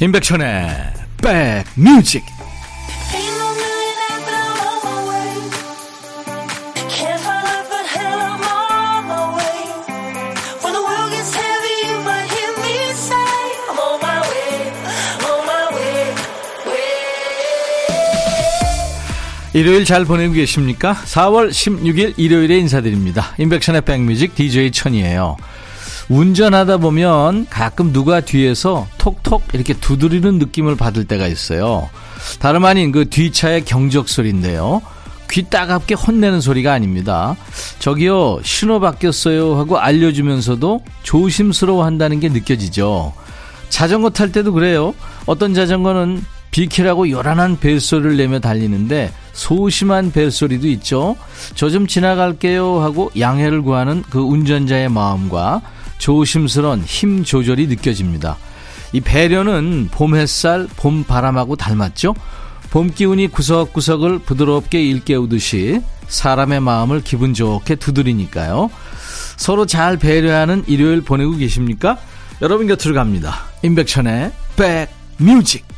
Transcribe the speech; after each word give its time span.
임백천의 0.00 0.68
백뮤직 1.74 2.24
일요일 19.52 19.84
잘 19.84 20.04
보내고 20.04 20.34
계십니까? 20.34 20.94
4월 20.94 21.50
16일 21.50 22.14
일요일에 22.16 22.58
인사드립니다. 22.58 23.34
임백천의 23.38 23.80
백뮤직 23.80 24.36
DJ 24.36 24.70
천이에요. 24.70 25.36
운전하다 26.08 26.78
보면 26.78 27.46
가끔 27.50 27.92
누가 27.92 28.20
뒤에서 28.20 28.86
톡톡 28.98 29.42
이렇게 29.52 29.74
두드리는 29.74 30.38
느낌을 30.38 30.76
받을 30.76 31.04
때가 31.04 31.26
있어요. 31.26 31.88
다름 32.38 32.64
아닌 32.64 32.92
그 32.92 33.08
뒷차의 33.08 33.64
경적 33.64 34.08
소리인데요. 34.08 34.80
귀 35.30 35.42
따갑게 35.42 35.94
혼내는 35.94 36.40
소리가 36.40 36.72
아닙니다. 36.72 37.36
저기요, 37.80 38.40
신호 38.42 38.80
바뀌었어요 38.80 39.56
하고 39.58 39.78
알려주면서도 39.78 40.82
조심스러워 41.02 41.84
한다는 41.84 42.18
게 42.18 42.30
느껴지죠. 42.30 43.12
자전거 43.68 44.08
탈 44.08 44.32
때도 44.32 44.54
그래요. 44.54 44.94
어떤 45.26 45.52
자전거는 45.52 46.24
비키라고 46.50 47.10
요란한 47.10 47.58
벨소리를 47.60 48.16
내며 48.16 48.40
달리는데 48.40 49.12
소심한 49.34 50.10
벨소리도 50.10 50.66
있죠. 50.68 51.16
저 51.54 51.68
좀 51.68 51.86
지나갈게요 51.86 52.80
하고 52.80 53.10
양해를 53.18 53.60
구하는 53.60 54.02
그 54.08 54.20
운전자의 54.20 54.88
마음과 54.88 55.60
조심스런 55.98 56.82
힘 56.82 57.24
조절이 57.24 57.66
느껴집니다. 57.66 58.36
이 58.92 59.00
배려는 59.00 59.88
봄 59.90 60.16
햇살, 60.16 60.66
봄 60.76 61.04
바람하고 61.04 61.56
닮았죠? 61.56 62.14
봄 62.70 62.92
기운이 62.92 63.28
구석구석을 63.28 64.20
부드럽게 64.20 64.82
일깨우듯이 64.82 65.80
사람의 66.08 66.60
마음을 66.60 67.02
기분 67.02 67.34
좋게 67.34 67.76
두드리니까요. 67.76 68.70
서로 69.36 69.66
잘 69.66 69.96
배려하는 69.96 70.64
일요일 70.66 71.02
보내고 71.02 71.36
계십니까? 71.36 71.98
여러분 72.40 72.66
곁으로 72.66 72.94
갑니다. 72.94 73.42
임백천의 73.62 74.32
백뮤직 74.56 75.77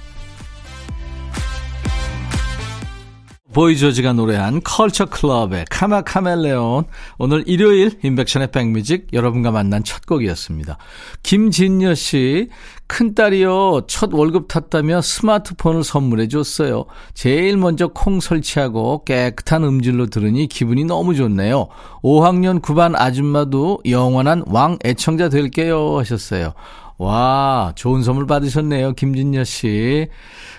보이조지가 3.53 4.13
노래한 4.13 4.63
컬처 4.63 5.07
클럽의 5.07 5.65
카마 5.71 6.03
카멜레온 6.03 6.85
오늘 7.19 7.43
일요일 7.47 7.99
인백션의 8.03 8.53
백뮤직 8.53 9.09
여러분과 9.13 9.51
만난 9.51 9.83
첫 9.83 10.07
곡이었습니다. 10.07 10.79
김진여 11.23 11.95
씨 11.95 12.49
큰딸이요 12.87 13.83
첫 13.87 14.13
월급 14.13 14.49
탔다며 14.49 15.01
스마트폰을 15.01 15.85
선물해 15.85 16.29
줬어요. 16.29 16.87
제일 17.15 17.57
먼저 17.57 17.89
콩 17.89 18.21
설치하고 18.21 19.05
깨끗한 19.05 19.65
음질로 19.65 20.07
들으니 20.07 20.47
기분이 20.47 20.85
너무 20.85 21.15
좋네요. 21.15 21.69
5학년 22.03 22.61
9반 22.61 22.95
아줌마도 22.97 23.81
영원한 23.89 24.45
왕 24.47 24.79
애청자 24.85 25.29
될게요 25.29 25.99
하셨어요. 25.99 26.53
와 27.01 27.73
좋은 27.77 28.03
선물 28.03 28.27
받으셨네요 28.27 28.93
김진여 28.93 29.45
씨. 29.45 30.07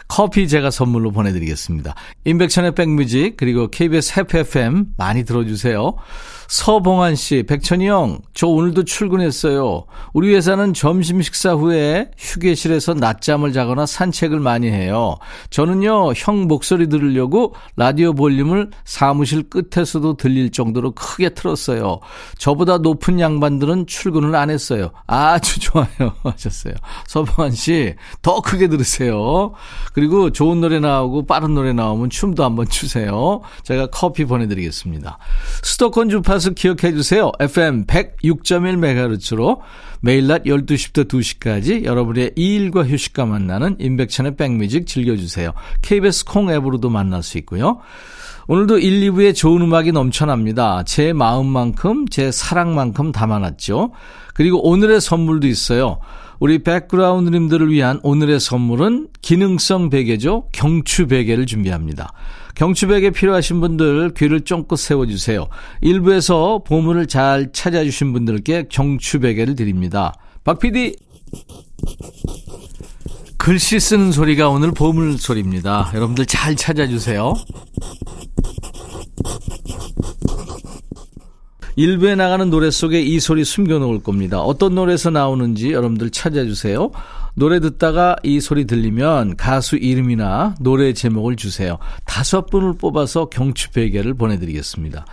커피 0.07 0.47
제가 0.49 0.71
선물로 0.71 1.11
보내드리겠습니다. 1.11 1.95
인백천의 2.25 2.75
백뮤직 2.75 3.37
그리고 3.37 3.69
KBS 3.69 4.19
해피 4.19 4.39
FM 4.39 4.87
많이 4.97 5.23
들어주세요. 5.23 5.95
서봉환 6.49 7.15
씨, 7.15 7.43
백천이 7.43 7.87
형, 7.87 8.19
저 8.33 8.47
오늘도 8.47 8.83
출근했어요. 8.83 9.85
우리 10.11 10.35
회사는 10.35 10.73
점심 10.73 11.21
식사 11.21 11.53
후에 11.53 12.11
휴게실에서 12.17 12.93
낮잠을 12.95 13.53
자거나 13.53 13.85
산책을 13.85 14.41
많이 14.41 14.67
해요. 14.69 15.15
저는요, 15.49 16.11
형 16.11 16.49
목소리 16.49 16.89
들으려고 16.89 17.55
라디오 17.77 18.11
볼륨을 18.11 18.69
사무실 18.83 19.43
끝에서도 19.49 20.17
들릴 20.17 20.51
정도로 20.51 20.91
크게 20.91 21.29
틀었어요. 21.29 22.01
저보다 22.37 22.79
높은 22.79 23.21
양반들은 23.21 23.87
출근을 23.87 24.35
안 24.35 24.49
했어요. 24.49 24.91
아주 25.07 25.57
좋아요. 25.61 25.87
하셨어요. 26.31 26.73
서봉환 27.07 27.51
씨, 27.51 27.95
더 28.21 28.41
크게 28.41 28.67
들으세요. 28.67 29.53
그리고 29.93 30.31
좋은 30.31 30.61
노래 30.61 30.79
나오고 30.79 31.25
빠른 31.25 31.53
노래 31.53 31.73
나오면 31.73 32.09
춤도 32.09 32.43
한번 32.43 32.67
추세요. 32.67 33.41
제가 33.63 33.87
커피 33.87 34.25
보내드리겠습니다. 34.25 35.17
수도권 35.63 36.09
주파수 36.09 36.53
기억해 36.53 36.93
주세요. 36.93 37.31
FM 37.39 37.85
106.1MHz로 37.85 39.59
매일 40.01 40.27
낮 40.27 40.43
12시부터 40.43 41.07
2시까지 41.07 41.85
여러분의 41.85 42.31
일과 42.35 42.83
휴식과 42.83 43.25
만나는 43.25 43.77
인백천의 43.79 44.35
백뮤직 44.35 44.87
즐겨주세요. 44.87 45.53
KBS 45.81 46.25
콩 46.25 46.49
앱으로도 46.49 46.89
만날 46.89 47.21
수 47.23 47.37
있고요. 47.39 47.79
오늘도 48.47 48.79
1, 48.79 49.11
2부에 49.11 49.35
좋은 49.35 49.61
음악이 49.61 49.91
넘쳐납니다. 49.91 50.83
제 50.83 51.13
마음만큼, 51.13 52.07
제 52.09 52.31
사랑만큼 52.31 53.11
담아놨죠. 53.11 53.91
그리고 54.33 54.67
오늘의 54.67 55.01
선물도 55.01 55.47
있어요. 55.47 55.99
우리 56.39 56.63
백그라운드님들을 56.63 57.71
위한 57.71 57.99
오늘의 58.01 58.39
선물은 58.39 59.09
기능성 59.21 59.91
베개죠. 59.91 60.49
경추 60.51 61.05
베개를 61.05 61.45
준비합니다. 61.45 62.13
경추백에 62.55 63.11
필요하신 63.11 63.61
분들 63.61 64.13
귀를 64.17 64.41
쫑긋 64.41 64.77
세워주세요. 64.77 65.47
일부에서 65.81 66.63
보물을 66.65 67.05
잘 67.07 67.51
찾아주신 67.53 68.13
분들께 68.13 68.65
경추 68.69 69.19
베개를 69.19 69.55
드립니다. 69.55 70.13
박 70.43 70.59
PD! 70.59 70.95
글씨 73.37 73.79
쓰는 73.79 74.11
소리가 74.11 74.49
오늘 74.49 74.71
보물 74.71 75.17
소리입니다. 75.17 75.91
여러분들 75.93 76.25
잘 76.25 76.55
찾아주세요. 76.55 77.33
일부에 81.75 82.15
나가는 82.15 82.49
노래 82.49 82.69
속에 82.71 83.01
이 83.01 83.19
소리 83.19 83.43
숨겨놓을 83.43 84.03
겁니다. 84.03 84.41
어떤 84.41 84.75
노래에서 84.75 85.09
나오는지 85.09 85.71
여러분들 85.71 86.09
찾아주세요. 86.09 86.91
노래 87.33 87.59
듣다가 87.59 88.15
이 88.23 88.39
소리 88.41 88.65
들리면 88.65 89.37
가수 89.37 89.77
이름이나 89.77 90.55
노래 90.59 90.93
제목을 90.93 91.35
주세요. 91.37 91.77
다섯 92.05 92.47
분을 92.49 92.73
뽑아서 92.73 93.25
경추 93.25 93.71
베개를 93.71 94.15
보내드리겠습니다. 94.15 95.05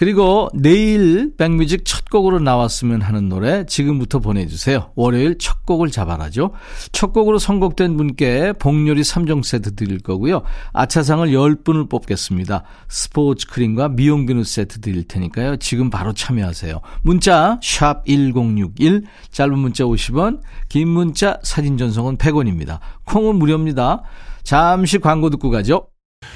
그리고 0.00 0.48
내일 0.54 1.36
백뮤직 1.36 1.84
첫 1.84 2.08
곡으로 2.08 2.38
나왔으면 2.38 3.02
하는 3.02 3.28
노래 3.28 3.66
지금부터 3.66 4.18
보내주세요. 4.18 4.92
월요일 4.94 5.36
첫 5.36 5.66
곡을 5.66 5.90
잡아라죠. 5.90 6.52
첫 6.90 7.12
곡으로 7.12 7.38
선곡된 7.38 7.98
분께 7.98 8.54
복요리 8.54 9.02
3종 9.02 9.44
세트 9.44 9.74
드릴 9.74 9.98
거고요. 9.98 10.40
아차상을 10.72 11.28
10분을 11.28 11.90
뽑겠습니다. 11.90 12.64
스포츠 12.88 13.46
크림과 13.48 13.90
미용 13.90 14.24
비누 14.24 14.42
세트 14.42 14.80
드릴 14.80 15.06
테니까요. 15.06 15.56
지금 15.56 15.90
바로 15.90 16.14
참여하세요. 16.14 16.80
문자 17.02 17.60
1061, 17.60 19.02
짧은 19.30 19.58
문자 19.58 19.84
50원, 19.84 20.40
긴 20.70 20.88
문자 20.88 21.38
사진 21.42 21.76
전송은 21.76 22.16
100원입니다. 22.16 22.78
콩은 23.04 23.36
무료입니다. 23.36 24.02
잠시 24.44 24.98
광고 24.98 25.28
듣고 25.28 25.50
가죠. 25.50 25.88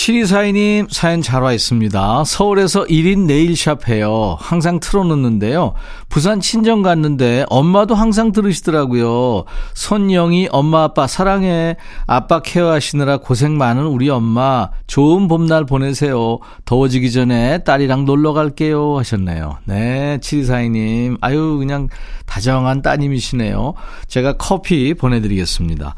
7242님 0.00 0.90
사연 0.90 1.20
잘 1.20 1.42
와 1.42 1.52
있습니다. 1.52 2.24
서울에서 2.24 2.84
1인 2.84 3.26
네일샵 3.26 3.88
해요. 3.88 4.36
항상 4.40 4.80
틀어놓는데요. 4.80 5.74
부산 6.08 6.40
친정 6.40 6.80
갔는데 6.80 7.44
엄마도 7.50 7.94
항상 7.94 8.32
들으시더라고요. 8.32 9.44
손영이 9.74 10.48
엄마 10.52 10.84
아빠 10.84 11.06
사랑해. 11.06 11.76
아빠 12.06 12.40
케어하시느라 12.40 13.18
고생 13.18 13.58
많은 13.58 13.84
우리 13.84 14.08
엄마. 14.08 14.70
좋은 14.86 15.28
봄날 15.28 15.66
보내세요. 15.66 16.38
더워지기 16.64 17.12
전에 17.12 17.62
딸이랑 17.64 18.06
놀러 18.06 18.32
갈게요. 18.32 18.98
하셨네요. 18.98 19.58
네, 19.64 20.18
7242님. 20.22 21.18
아유, 21.20 21.56
그냥 21.58 21.88
다정한 22.24 22.80
따님이시네요. 22.80 23.74
제가 24.08 24.34
커피 24.38 24.94
보내드리겠습니다. 24.94 25.94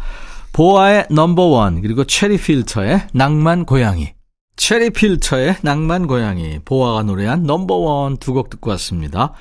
보아의 0.53 1.07
넘버원 1.11 1.83
그리고 1.83 2.05
체리 2.05 2.37
필터의 2.39 3.09
낭만 3.13 3.65
고양이 3.65 4.13
체리 4.57 4.91
필터의 4.91 5.57
낭만 5.63 6.07
고양이 6.07 6.59
보아가 6.65 7.03
노래한 7.03 7.45
넘버원 7.45 8.19
두 8.19 8.35
곡 8.35 8.51
듣고 8.51 8.71
왔습니다. 8.71 9.33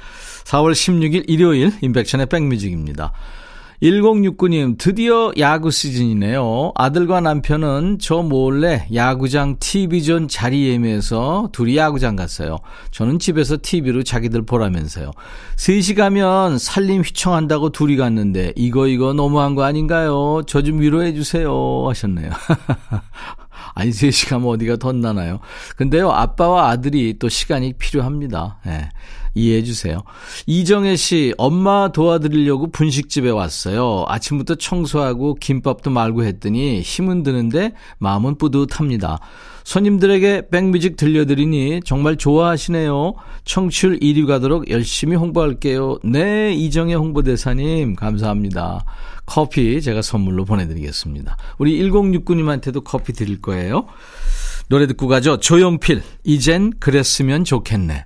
4월 0.46 0.72
16일 0.72 1.26
일요일 1.28 1.74
임백천의 1.82 2.28
백뮤직입니다. 2.28 3.12
1069님, 3.82 4.78
드디어 4.78 5.32
야구 5.40 5.72
시즌이네요. 5.72 6.72
아들과 6.76 7.20
남편은 7.20 7.98
저 8.00 8.22
몰래 8.22 8.86
야구장 8.94 9.58
TV존 9.60 10.28
자리 10.28 10.68
예매해서 10.68 11.50
둘이 11.52 11.78
야구장 11.78 12.16
갔어요. 12.16 12.60
저는 12.92 13.18
집에서 13.18 13.58
TV로 13.60 14.04
자기들 14.04 14.44
보라면서요. 14.44 15.10
3시 15.56 15.96
가면 15.96 16.60
살림 16.60 17.02
휘청한다고 17.02 17.72
둘이 17.72 17.98
갔는데, 17.98 18.54
이거, 18.56 18.88
이거 18.88 19.14
너무한 19.14 19.56
거 19.56 19.64
아닌가요? 19.64 20.44
저 20.46 20.62
좀 20.62 20.80
위로해주세요. 20.80 21.88
하셨네요. 21.90 22.30
아니, 23.74 23.90
3시 23.90 24.30
가면 24.30 24.48
어디가 24.48 24.76
덧나나요? 24.76 25.40
근데요, 25.76 26.12
아빠와 26.12 26.70
아들이 26.70 27.16
또 27.18 27.30
시간이 27.30 27.74
필요합니다. 27.80 28.60
예. 28.68 28.70
네. 28.70 28.90
이해해 29.34 29.64
주세요. 29.64 30.02
이정혜 30.46 30.96
씨, 30.96 31.34
엄마 31.38 31.92
도와드리려고 31.92 32.72
분식집에 32.72 33.30
왔어요. 33.30 34.06
아침부터 34.08 34.56
청소하고 34.56 35.36
김밥도 35.36 35.90
말고 35.90 36.24
했더니 36.24 36.82
힘은 36.82 37.24
드는데 37.24 37.74
마음은 38.00 38.38
뿌듯합니다. 38.38 39.20
손님들에게 39.64 40.50
백뮤직 40.50 40.98
들려드리니 40.98 41.82
정말 41.86 42.18
좋아하시네요. 42.18 43.14
청취율 43.46 44.00
1위 44.00 44.26
가도록 44.28 44.70
열심히 44.70 45.16
홍보할게요. 45.16 46.00
네, 46.04 46.54
이정혜 46.54 46.96
홍보대사님, 46.96 47.96
감사합니다. 47.96 48.86
커피 49.26 49.82
제가 49.82 50.02
선물로 50.02 50.46
보내드리겠습니다. 50.46 51.38
우리 51.58 51.80
1069님한테도 51.80 52.84
커피 52.84 53.14
드릴 53.14 53.42
거예요. 53.42 53.86
노래 54.68 54.88
듣고 54.88 55.08
가죠. 55.08 55.38
조용필, 55.38 56.02
이젠 56.24 56.72
그랬으면 56.80 57.44
좋겠네. 57.44 58.06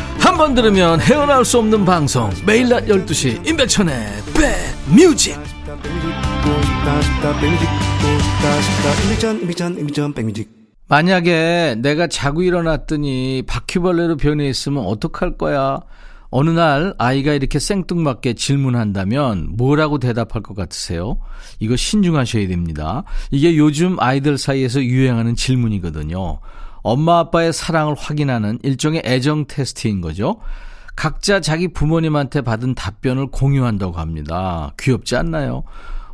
한 0.31 0.37
번 0.37 0.55
들으면 0.55 1.01
헤어나올 1.01 1.43
수 1.43 1.57
없는 1.59 1.83
방송 1.83 2.29
매일 2.45 2.69
낮 2.69 2.85
12시 2.85 3.45
임백천의 3.45 3.93
백뮤직 4.33 5.37
만약에 10.87 11.75
내가 11.79 12.07
자고 12.07 12.43
일어났더니 12.43 13.43
바퀴벌레로 13.45 14.15
변해 14.15 14.47
있으면 14.47 14.85
어떡할 14.85 15.37
거야? 15.37 15.81
어느 16.29 16.49
날 16.49 16.93
아이가 16.97 17.33
이렇게 17.33 17.59
생뚱맞게 17.59 18.35
질문한다면 18.35 19.49
뭐라고 19.57 19.99
대답할 19.99 20.41
것 20.41 20.55
같으세요? 20.55 21.17
이거 21.59 21.75
신중하셔야 21.75 22.47
됩니다. 22.47 23.03
이게 23.31 23.57
요즘 23.57 23.99
아이들 23.99 24.37
사이에서 24.37 24.81
유행하는 24.81 25.35
질문이거든요. 25.35 26.39
엄마 26.81 27.19
아빠의 27.19 27.53
사랑을 27.53 27.95
확인하는 27.95 28.59
일종의 28.63 29.03
애정 29.05 29.45
테스트인 29.45 30.01
거죠. 30.01 30.37
각자 30.95 31.39
자기 31.39 31.67
부모님한테 31.67 32.41
받은 32.41 32.75
답변을 32.75 33.27
공유한다고 33.27 33.93
합니다. 33.93 34.73
귀엽지 34.79 35.15
않나요? 35.15 35.63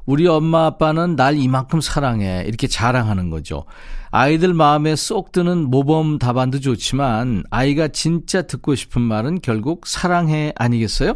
우리 0.06 0.26
엄마 0.26 0.68
아빠는 0.68 1.18
날 1.18 1.38
이만큼 1.38 1.82
사랑해. 1.82 2.46
이렇게 2.48 2.68
자랑하는 2.68 3.30
거죠. 3.30 3.66
아이들 4.10 4.54
마음에 4.54 4.96
쏙 4.96 5.34
드는 5.34 5.70
모범 5.70 6.18
답안도 6.18 6.62
좋지만 6.62 7.44
아이가 7.50 7.90
진짜 7.90 8.44
듣고 8.44 8.76
싶은 8.76 9.02
말은 9.02 9.42
결국 9.42 9.86
사랑해 9.86 10.54
아니겠어요? 10.56 11.14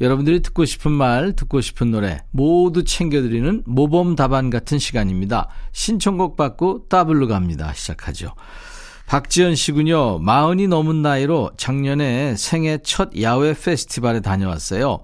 여러분들이 0.00 0.40
듣고 0.40 0.64
싶은 0.64 0.90
말, 0.90 1.36
듣고 1.36 1.60
싶은 1.60 1.90
노래 1.90 2.22
모두 2.30 2.84
챙겨드리는 2.84 3.64
모범 3.66 4.16
답안 4.16 4.48
같은 4.48 4.78
시간입니다. 4.78 5.48
신청곡 5.72 6.38
받고 6.38 6.88
따블로 6.88 7.28
갑니다. 7.28 7.74
시작하죠. 7.74 8.32
박지연 9.10 9.56
씨군요. 9.56 10.20
마흔이 10.20 10.68
넘은 10.68 11.02
나이로 11.02 11.50
작년에 11.56 12.36
생애 12.36 12.78
첫 12.84 13.10
야외 13.20 13.54
페스티벌에 13.54 14.20
다녀왔어요. 14.20 15.00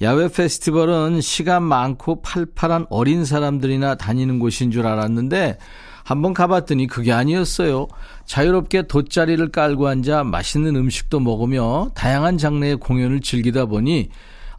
야외 0.00 0.28
페스티벌은 0.28 1.20
시간 1.20 1.64
많고 1.64 2.22
팔팔한 2.22 2.86
어린 2.88 3.26
사람들이나 3.26 3.96
다니는 3.96 4.38
곳인 4.38 4.70
줄 4.70 4.86
알았는데 4.86 5.58
한번 6.04 6.32
가봤더니 6.32 6.86
그게 6.86 7.12
아니었어요. 7.12 7.88
자유롭게 8.24 8.86
돗자리를 8.86 9.46
깔고 9.50 9.88
앉아 9.88 10.24
맛있는 10.24 10.74
음식도 10.76 11.20
먹으며 11.20 11.90
다양한 11.94 12.38
장르의 12.38 12.76
공연을 12.76 13.20
즐기다 13.20 13.66
보니 13.66 14.08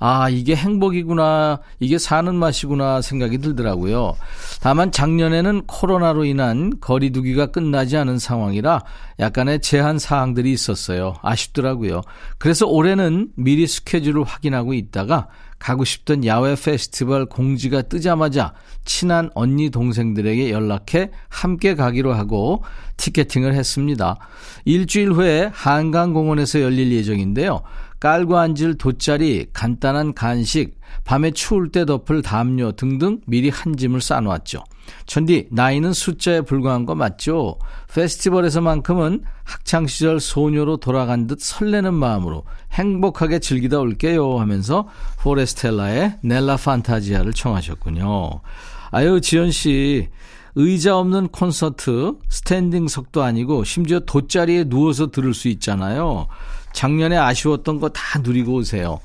아, 0.04 0.30
이게 0.30 0.56
행복이구나, 0.56 1.60
이게 1.80 2.00
사는 2.00 2.34
맛이구나 2.34 3.04
생각이 3.04 3.38
들더라고요. 3.38 4.16
다만 4.60 4.92
작년에는 4.92 5.68
코로나로 5.68 6.26
인한 6.26 6.80
거리두기가 6.82 7.48
끝나지 7.48 7.98
않은 7.98 8.18
상황이라 8.18 8.82
약간의 9.20 9.62
제한 9.62 10.00
사항들이 10.00 10.52
있었어요. 10.52 11.14
아쉽더라고요. 11.22 12.02
그래서 12.40 12.66
올해는 12.66 13.30
미리 13.36 13.68
스케줄을 13.68 14.24
확인하고 14.24 14.74
있다가 14.74 15.28
가고 15.60 15.86
싶던 15.86 16.26
야외 16.26 16.56
페스티벌 16.56 17.28
공지가 17.28 17.84
뜨자마자 17.84 18.54
친한 18.84 19.30
언니 19.36 19.70
동생들에게 19.70 20.50
연락해 20.50 21.12
함께 21.30 21.76
가기로 21.76 22.12
하고 22.14 22.64
티켓팅을 22.98 23.54
했습니다. 23.54 24.18
일주일 24.66 25.12
후에 25.12 25.52
한강공원에서 25.54 26.62
열릴 26.62 26.92
예정인데요. 26.92 27.62
깔고 28.02 28.36
앉을 28.36 28.80
돗자리, 28.80 29.46
간단한 29.54 30.16
간식, 30.16 30.76
밤에 31.06 31.30
추울 31.32 31.70
때 31.72 31.86
덮을 31.86 32.24
담요 32.24 32.72
등등 32.72 33.22
미리 33.28 33.50
한 33.50 33.78
짐을 33.78 34.02
싸놓았죠. 34.02 34.64
천디, 35.06 35.50
나이는 35.52 35.94
숫자에 35.94 36.42
불과한 36.42 36.88
거 36.88 36.96
맞죠? 36.96 37.60
페스티벌에서만큼은 37.94 39.24
학창시절 39.44 40.20
소녀로 40.20 40.78
돌아간 40.78 41.28
듯 41.28 41.40
설레는 41.42 41.94
마음으로 41.94 42.44
행복하게 42.72 43.38
즐기다 43.38 43.80
올게요 43.80 44.40
하면서 44.40 44.88
포레스텔라의 45.20 46.18
넬라 46.24 46.58
판타지아를 46.58 47.34
청하셨군요. 47.34 48.42
아유, 48.90 49.22
지연씨. 49.22 50.10
의자 50.56 50.98
없는 50.98 51.30
콘서트, 51.30 52.16
스탠딩석도 52.28 53.24
아니고 53.24 53.64
심지어 53.64 54.02
돗자리에 54.02 54.66
누워서 54.66 55.12
들을 55.12 55.34
수 55.34 55.48
있잖아요. 55.48 56.28
작년에 56.74 57.18
아쉬웠던 57.18 57.80
거 57.80 57.90
다 57.90 58.20
누리고 58.20 58.54
오세요. 58.56 59.00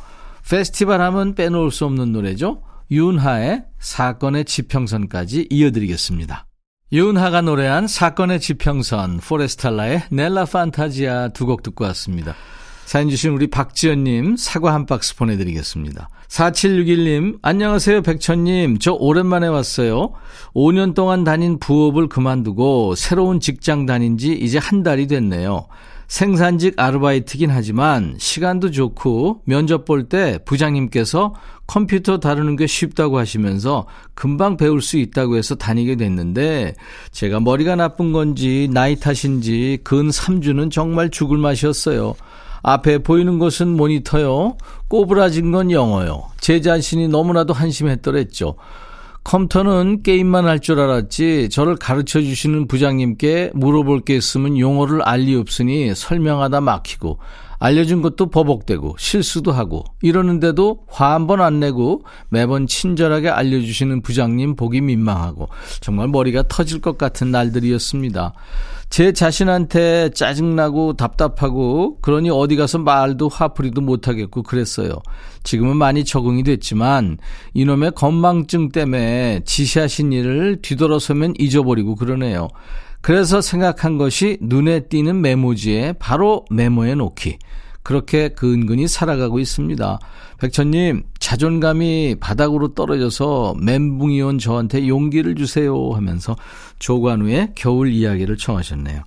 페스티벌 0.49 1.01
하면 1.01 1.35
빼놓을 1.35 1.71
수 1.71 1.85
없는 1.87 2.13
노래죠. 2.13 2.63
윤하의 2.91 3.65
사건의 3.81 4.45
지평선까지 4.45 5.49
이어드리겠습니다. 5.51 6.47
윤하가 6.93 7.41
노래한 7.41 7.89
사건의 7.89 8.39
지평선, 8.41 9.19
포레스탈라의 9.19 10.05
넬라 10.13 10.45
판타지아 10.45 11.29
두 11.31 11.47
곡 11.47 11.65
듣고 11.65 11.85
왔습니다. 11.87 12.35
사연 12.85 13.11
주신 13.11 13.33
우리 13.33 13.49
박지연님 13.49 14.37
사과 14.37 14.73
한 14.73 14.87
박스 14.87 15.17
보내드리겠습니다. 15.17 16.09
4761님, 16.29 17.39
안녕하세요, 17.43 18.03
백천님. 18.03 18.79
저 18.79 18.93
오랜만에 18.93 19.49
왔어요. 19.49 20.13
5년 20.55 20.95
동안 20.95 21.25
다닌 21.25 21.59
부업을 21.59 22.09
그만두고 22.09 22.95
새로운 22.95 23.41
직장 23.41 23.87
다닌 23.87 24.17
지 24.19 24.33
이제 24.33 24.59
한 24.59 24.85
달이 24.85 25.09
됐네요. 25.09 25.67
생산직 26.09 26.79
아르바이트긴 26.79 27.51
하지만 27.51 28.15
시간도 28.19 28.71
좋고 28.71 29.43
면접 29.45 29.85
볼 29.85 30.09
때 30.09 30.39
부장님께서 30.45 31.35
컴퓨터 31.67 32.19
다루는 32.19 32.55
게 32.55 32.67
쉽다고 32.69 33.19
하시면서 33.19 33.87
금방 34.15 34.57
배울 34.57 34.81
수 34.81 34.99
있다고 34.99 35.37
해서 35.37 35.57
다니게 35.57 35.97
됐는데 35.97 36.75
제가 37.11 37.41
머리가 37.41 37.75
나쁜 37.75 38.13
건지 38.13 38.69
나이 38.73 38.95
탓인지 38.97 39.79
근 39.83 40.09
3주는 40.09 40.71
정말 40.71 41.11
죽을 41.11 41.39
맛이었어요. 41.39 42.15
앞에 42.63 42.99
보이는 42.99 43.39
것은 43.39 43.69
모니터요. 43.77 44.57
꼬부라진 44.89 45.51
건 45.51 45.71
영어요. 45.71 46.25
제 46.41 46.61
자신이 46.61 47.09
너무나도 47.09 47.53
한심했더랬죠. 47.53 48.55
컴퓨터는 49.27 50.03
게임만 50.05 50.47
할 50.47 50.61
줄 50.61 50.79
알았지 50.81 51.49
저를 51.51 51.77
가르쳐 51.77 52.21
주시는 52.21 52.69
부장님께 52.69 53.51
물어볼 53.55 54.03
게 54.03 54.17
있으면 54.17 54.57
용어를 54.59 55.03
알 55.03 55.21
리 55.27 55.35
없으니 55.35 55.95
설명하다 55.97 56.61
막히고 56.61 57.19
알려준 57.59 58.03
것도 58.03 58.27
버벅대고 58.31 58.97
실수도 58.99 59.51
하고 59.51 59.83
이러는데도 60.03 60.85
화 60.89 61.15
한 61.15 61.27
번 61.27 61.41
안 61.41 61.59
내고 61.59 62.05
매번 62.29 62.67
친절하게 62.69 63.31
알려주시는 63.31 64.03
부장님 64.03 64.55
보기 64.55 64.81
민망하고 64.83 65.49
정말 65.81 66.07
머리가 66.09 66.45
터질 66.49 66.81
것 66.81 66.97
같은 66.97 67.31
날들이었습니다. 67.33 68.33
제 68.89 69.13
자신한테 69.13 70.11
짜증나고 70.11 70.95
답답하고 70.95 71.99
그러니 72.01 72.31
어디 72.31 72.57
가서 72.57 72.79
말도 72.79 73.29
화풀이도 73.29 73.81
못하겠고 73.81 74.43
그랬어요. 74.43 74.91
지금은 75.43 75.77
많이 75.77 76.05
적응이 76.05 76.45
됐지만 76.45 77.19
이놈의 77.55 77.93
건망증 77.93 78.71
때문에 78.71 79.41
지시하신 79.45 80.13
일을 80.13 80.63
뒤돌아서면 80.63 81.35
잊어버리고 81.39 81.97
그러네요. 81.97 82.49
그래서 83.01 83.41
생각한 83.41 83.99
것이 83.99 84.39
눈에 84.41 84.81
띄는 84.89 85.21
메모지에 85.21 85.95
바로 85.99 86.45
메모해 86.51 86.95
놓기. 86.95 87.39
그렇게 87.87 88.31
근근히 88.31 88.89
살아가고 88.89 89.39
있습니다. 89.39 90.01
백천님, 90.41 91.05
자존감이 91.21 92.17
바닥으로 92.19 92.75
떨어져서 92.75 93.55
멘붕이 93.63 94.21
온 94.23 94.41
저한테 94.41 94.89
용기를 94.89 95.37
주세요 95.37 95.93
하면서 95.93 96.35
조관우의 96.81 97.53
겨울 97.55 97.93
이야기를 97.93 98.39
청하셨네요. 98.39 99.05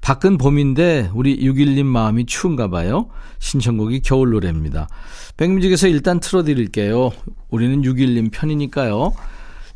밖은 0.00 0.38
봄인데 0.38 1.10
우리 1.12 1.36
6일님 1.36 1.84
마음이 1.84 2.24
추운가 2.24 2.68
봐요. 2.68 3.10
신청곡이 3.40 4.00
겨울 4.00 4.30
노래입니다. 4.30 4.88
백뮤직에서 5.36 5.88
일단 5.88 6.18
틀어드릴게요. 6.18 7.10
우리는 7.50 7.82
6일님 7.82 8.30
편이니까요. 8.32 9.12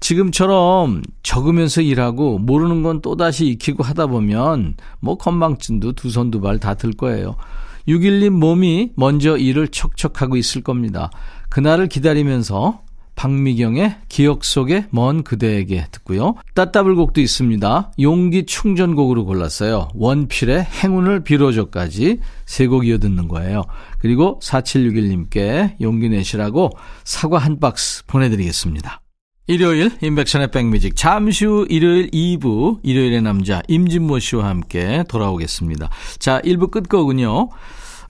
지금처럼 0.01 1.03
적으면서 1.23 1.83
일하고 1.83 2.39
모르는 2.39 2.83
건 2.83 3.03
또다시 3.03 3.47
익히고 3.49 3.83
하다 3.83 4.07
보면 4.07 4.77
뭐 5.01 5.19
건망증도 5.19 5.93
두 5.93 6.09
손 6.09 6.31
두 6.31 6.41
발 6.41 6.59
다 6.59 6.73
들 6.73 6.93
거예요. 6.95 7.37
6일님 7.89 8.31
몸이 8.31 8.93
먼저 8.97 9.37
일을 9.37 9.69
척척하고 9.69 10.37
있을 10.37 10.63
겁니다. 10.63 11.11
그날을 11.49 11.89
기다리면서 11.89 12.83
박미경의 13.17 13.97
기억 14.09 14.45
속의 14.45 14.85
먼 14.91 15.25
그대에게 15.25 15.87
듣고요. 15.91 16.37
따따블곡도 16.55 17.21
있습니다. 17.21 17.93
용기 18.01 18.47
충전곡으로 18.47 19.25
골랐어요. 19.25 19.89
원필의 19.95 20.63
행운을 20.63 21.25
빌어줘까지 21.25 22.21
세 22.47 22.69
곡 22.69 22.87
이어 22.87 22.99
듣는 22.99 23.27
거예요. 23.27 23.65
그리고 23.99 24.39
4761님께 24.41 25.81
용기 25.81 26.11
내시라고 26.11 26.71
사과 27.03 27.39
한 27.39 27.59
박스 27.59 28.05
보내드리겠습니다. 28.07 29.01
일요일 29.49 29.91
인백션의 30.01 30.51
백뮤직 30.53 30.95
잠시 30.95 31.47
후 31.47 31.67
일요일 31.71 32.11
2부 32.11 32.81
일요일의 32.83 33.23
남자 33.23 33.63
임진모 33.67 34.19
씨와 34.21 34.47
함께 34.47 35.03
돌아오겠습니다. 35.09 35.89
자 36.19 36.41
1부 36.43 36.71
끝거군요. 36.71 37.49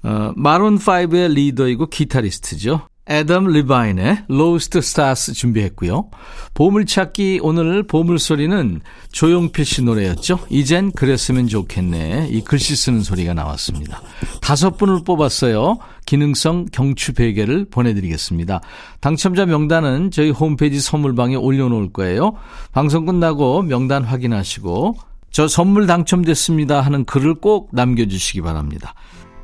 어, 0.02 0.32
마론5의 0.36 1.32
리더이고 1.32 1.86
기타리스트죠. 1.86 2.88
애덤 3.10 3.46
리바인의 3.46 4.24
Lost 4.30 4.78
Stars 4.78 5.32
준비했고요. 5.32 6.10
보물찾기 6.52 7.40
오늘 7.42 7.82
보물소리는 7.82 8.80
조용필 9.12 9.64
씨 9.64 9.82
노래였죠. 9.82 10.40
이젠 10.50 10.92
그랬으면 10.92 11.48
좋겠네. 11.48 12.28
이 12.30 12.42
글씨 12.42 12.76
쓰는 12.76 13.00
소리가 13.00 13.32
나왔습니다. 13.32 14.02
다섯 14.42 14.76
분을 14.76 15.04
뽑았어요. 15.04 15.78
기능성 16.04 16.66
경추 16.70 17.14
베개를 17.14 17.66
보내드리겠습니다. 17.70 18.60
당첨자 19.00 19.46
명단은 19.46 20.10
저희 20.10 20.30
홈페이지 20.30 20.78
선물방에 20.78 21.36
올려놓을 21.36 21.92
거예요. 21.92 22.34
방송 22.72 23.06
끝나고 23.06 23.62
명단 23.62 24.04
확인하시고 24.04 24.96
저 25.30 25.48
선물 25.48 25.86
당첨됐습니다 25.86 26.80
하는 26.80 27.04
글을 27.04 27.36
꼭 27.36 27.70
남겨주시기 27.72 28.42
바랍니다. 28.42 28.94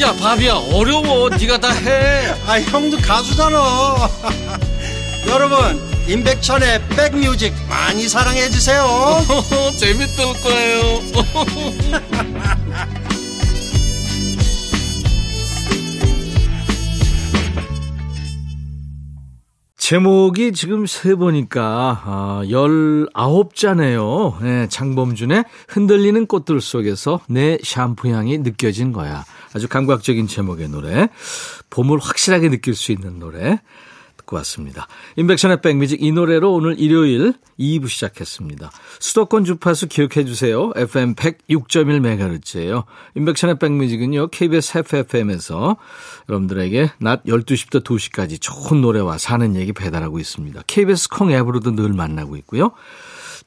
야 0.00 0.12
바비야. 0.14 0.54
어려워. 0.72 1.28
네가 1.28 1.58
다 1.58 1.70
해. 1.70 2.28
아 2.46 2.60
형도 2.60 2.96
가수잖아. 2.98 4.08
여러분 5.28 5.80
임백천의 6.08 6.88
백뮤직 6.88 7.52
많이 7.68 8.08
사랑해 8.08 8.48
주세요. 8.48 8.86
재밌을 9.76 10.24
거예요. 10.42 11.02
제목이 19.88 20.52
지금 20.52 20.84
세 20.84 21.14
보니까, 21.14 22.02
아, 22.04 22.42
19자네요. 22.44 24.42
네, 24.42 24.68
장범준의 24.68 25.44
흔들리는 25.66 26.26
꽃들 26.26 26.60
속에서 26.60 27.20
내 27.26 27.56
샴푸 27.62 28.10
향이 28.10 28.36
느껴진 28.38 28.92
거야. 28.92 29.24
아주 29.58 29.66
감각적인 29.66 30.28
제목의 30.28 30.68
노래. 30.68 31.08
봄을 31.70 31.98
확실하게 31.98 32.48
느낄 32.48 32.76
수 32.76 32.92
있는 32.92 33.18
노래. 33.18 33.60
듣고 34.18 34.36
왔습니다. 34.36 34.86
인백션의 35.16 35.62
백뮤직 35.62 36.00
이 36.00 36.12
노래로 36.12 36.52
오늘 36.52 36.78
일요일 36.78 37.34
2부 37.58 37.88
시작했습니다. 37.88 38.70
수도권 39.00 39.44
주파수 39.44 39.88
기억해 39.88 40.24
주세요. 40.24 40.70
FM 40.76 41.14
106.1MHz예요. 41.16 42.84
인백션의 43.16 43.58
백뮤직은요. 43.58 44.28
KBS 44.28 44.78
FFM에서 44.78 45.76
여러분들에게 46.28 46.92
낮 47.00 47.24
12시부터 47.24 47.82
2시까지 47.82 48.40
좋은 48.40 48.80
노래와 48.80 49.18
사는 49.18 49.56
얘기 49.56 49.72
배달하고 49.72 50.20
있습니다. 50.20 50.62
KBS 50.68 51.08
콩 51.08 51.32
앱으로도 51.32 51.74
늘 51.74 51.92
만나고 51.92 52.36
있고요. 52.36 52.72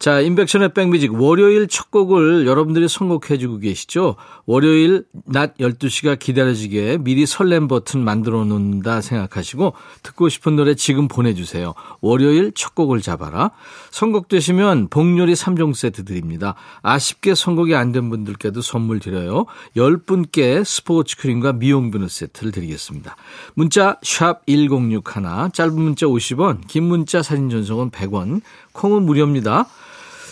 자, 0.01 0.19
인백션의 0.19 0.73
백뮤직 0.73 1.13
월요일 1.13 1.67
첫 1.67 1.91
곡을 1.91 2.47
여러분들이 2.47 2.87
선곡해 2.87 3.37
주고 3.37 3.59
계시죠? 3.59 4.15
월요일 4.47 5.05
낮 5.25 5.55
12시가 5.59 6.17
기다려지게 6.17 6.97
미리 7.01 7.27
설렘 7.27 7.67
버튼 7.67 8.03
만들어 8.03 8.43
놓는다 8.43 9.01
생각하시고 9.01 9.75
듣고 10.01 10.27
싶은 10.27 10.55
노래 10.55 10.73
지금 10.73 11.07
보내주세요. 11.07 11.75
월요일 12.01 12.51
첫 12.55 12.73
곡을 12.73 13.01
잡아라. 13.01 13.51
선곡되시면 13.91 14.87
복요리 14.87 15.33
3종 15.33 15.75
세트 15.75 16.03
드립니다. 16.03 16.55
아쉽게 16.81 17.35
선곡이 17.35 17.75
안 17.75 17.91
된 17.91 18.09
분들께도 18.09 18.59
선물 18.63 18.99
드려요. 18.99 19.45
10분께 19.77 20.63
스포츠 20.63 21.15
크림과 21.17 21.53
미용 21.53 21.91
비누 21.91 22.07
세트를 22.07 22.51
드리겠습니다. 22.51 23.15
문자 23.53 23.99
1061, 24.01 25.51
짧은 25.53 25.75
문자 25.75 26.07
50원, 26.07 26.65
긴 26.67 26.85
문자 26.85 27.21
사진 27.21 27.51
전송은 27.51 27.91
100원, 27.91 28.41
콩은 28.71 29.03
무료입니다. 29.03 29.67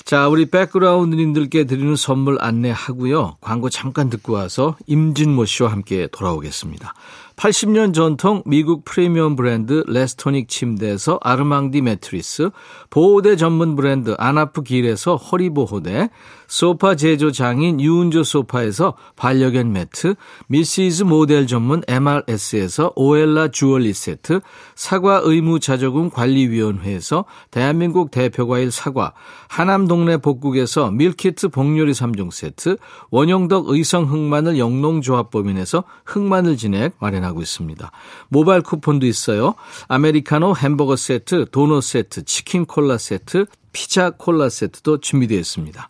자, 0.09 0.27
우리 0.27 0.47
백그라운드님들께 0.47 1.65
드리는 1.65 1.95
선물 1.95 2.39
안내하고요. 2.41 3.37
광고 3.41 3.69
잠깐 3.69 4.09
듣고 4.09 4.33
와서 4.33 4.75
임진모 4.87 5.45
씨와 5.45 5.71
함께 5.71 6.07
돌아오겠습니다. 6.11 6.95
80년 7.35 7.93
전통 7.93 8.41
미국 8.47 8.85
프리미엄 8.85 9.35
브랜드 9.35 9.83
레스토닉 9.85 10.49
침대에서 10.49 11.19
아르망디 11.21 11.83
매트리스, 11.83 12.49
보호대 12.89 13.35
전문 13.35 13.75
브랜드 13.75 14.15
아나프 14.17 14.63
길에서 14.63 15.15
허리보호대, 15.15 16.09
소파 16.50 16.96
제조 16.96 17.32
장인 17.32 17.79
유운조 17.79 18.24
소파에서 18.24 18.96
반려견 19.15 19.72
매트, 19.72 20.15
미시즈 20.48 21.03
모델 21.03 21.46
전문 21.46 21.84
MRS에서 21.88 22.91
오엘라 22.96 23.50
주얼리 23.50 23.94
세트, 23.94 24.41
사과 24.75 25.22
의무 25.24 25.60
자조금 25.60 26.10
관리위원회에서 26.10 27.25
대한민국 27.51 28.10
대표과일 28.10 28.72
사과, 28.72 29.13
하남 29.48 29.88
동네 29.88 30.18
복국에서 30.18 30.89
밀키트 30.89 31.50
복요리 31.50 31.91
3종 31.91 32.32
세트, 32.32 32.77
원형덕 33.12 33.70
의성 33.70 34.12
흑마늘 34.12 34.58
영농조합법인에서 34.58 35.84
흑마늘 36.03 36.58
진액 36.58 36.96
마련하고 37.00 37.44
있습니다. 37.44 37.91
모바일 38.29 38.63
쿠폰도 38.63 39.06
있어요. 39.06 39.53
아메리카노 39.88 40.56
햄버거 40.56 40.96
세트, 40.96 41.46
도넛 41.51 41.84
세트, 41.84 42.25
치킨 42.25 42.65
콜라 42.65 42.98
세트, 42.98 43.46
피자 43.72 44.10
콜라 44.10 44.50
세트도 44.50 45.00
준비되어 45.00 45.38
있습니다. 45.38 45.89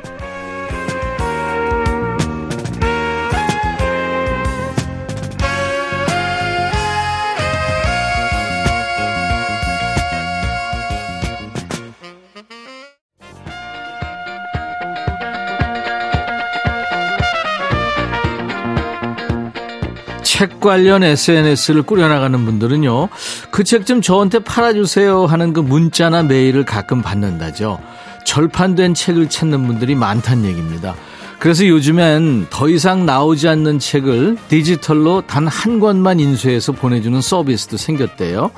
책 20.41 20.59
관련 20.59 21.03
SNS를 21.03 21.83
꾸려나가는 21.83 22.43
분들은요, 22.45 23.09
그 23.51 23.63
책 23.63 23.85
좀 23.85 24.01
저한테 24.01 24.39
팔아주세요 24.39 25.27
하는 25.27 25.53
그 25.53 25.59
문자나 25.59 26.23
메일을 26.23 26.65
가끔 26.65 27.03
받는다죠. 27.03 27.79
절판된 28.25 28.95
책을 28.95 29.29
찾는 29.29 29.67
분들이 29.67 29.93
많다는 29.93 30.45
얘기입니다. 30.45 30.95
그래서 31.37 31.67
요즘엔 31.67 32.47
더 32.49 32.69
이상 32.69 33.05
나오지 33.05 33.47
않는 33.49 33.77
책을 33.77 34.37
디지털로 34.47 35.21
단 35.27 35.47
한 35.47 35.79
권만 35.79 36.19
인쇄해서 36.19 36.71
보내주는 36.71 37.21
서비스도 37.21 37.77
생겼대요. 37.77 38.49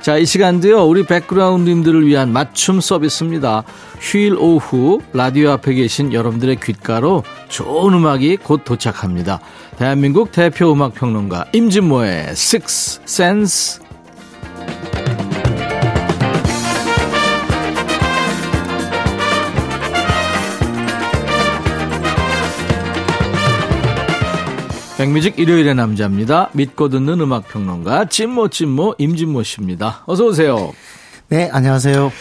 자, 0.00 0.16
이 0.16 0.24
시간도요, 0.24 0.84
우리 0.84 1.04
백그라운드님들을 1.04 2.06
위한 2.06 2.32
맞춤 2.32 2.80
서비스입니다. 2.80 3.64
휴일 4.00 4.34
오후 4.38 5.02
라디오 5.12 5.50
앞에 5.50 5.74
계신 5.74 6.14
여러분들의 6.14 6.56
귓가로 6.56 7.22
좋은 7.50 7.92
음악이 7.92 8.38
곧 8.38 8.64
도착합니다. 8.64 9.40
대한민국 9.76 10.32
대표 10.32 10.72
음악 10.72 10.94
평론가 10.94 11.44
임진모의 11.52 12.28
Six 12.30 13.00
Sense. 13.04 13.79
백뮤직 25.00 25.38
일요일의 25.38 25.74
남자입니다. 25.76 26.50
믿고 26.52 26.90
듣는 26.90 27.22
음악 27.22 27.48
평론가 27.48 28.04
찐모 28.04 28.48
찐모 28.48 28.96
임진모 28.98 29.42
씨입니다. 29.44 30.02
어서 30.04 30.26
오세요. 30.26 30.74
네, 31.30 31.48
안녕하세요. 31.50 32.12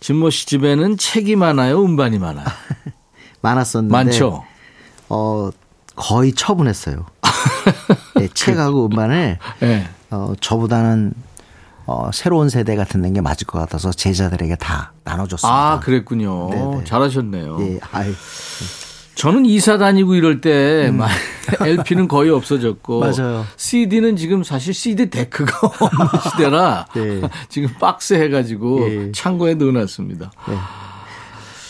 진모 0.00 0.28
씨 0.28 0.44
집에는 0.44 0.98
책이 0.98 1.34
많아요, 1.34 1.82
음반이 1.82 2.18
많아요. 2.18 2.44
많았었는데 3.40 3.90
많죠. 3.90 4.44
어 5.08 5.48
거의 5.94 6.34
처분했어요. 6.34 7.06
네, 8.20 8.28
책하고 8.34 8.84
음반을 8.84 9.38
네. 9.60 9.88
어 10.10 10.34
저보다는 10.38 11.14
어 11.86 12.10
새로운 12.12 12.50
세대 12.50 12.76
같은 12.76 13.14
게 13.14 13.22
맞을 13.22 13.46
것 13.46 13.58
같아서 13.60 13.92
제자들에게 13.92 14.56
다 14.56 14.92
나눠줬습니다. 15.04 15.72
아, 15.72 15.80
그랬군요. 15.80 16.50
네네. 16.50 16.84
잘하셨네요. 16.84 17.56
예, 17.62 17.80
아이, 17.92 18.12
저는 19.16 19.46
이사 19.46 19.78
다니고 19.78 20.14
이럴 20.14 20.42
때 20.42 20.92
LP는 21.60 22.06
거의 22.08 22.30
없어졌고 22.30 23.00
음. 23.00 23.00
맞아요. 23.00 23.46
CD는 23.56 24.16
지금 24.16 24.44
사실 24.44 24.74
CD 24.74 25.08
데크가 25.08 25.66
없는 25.80 26.06
시대라 26.30 26.86
네. 26.94 27.22
지금 27.48 27.70
박스 27.80 28.14
해가지고 28.14 28.90
예. 28.90 29.12
창고에 29.12 29.54
넣어놨습니다. 29.54 30.30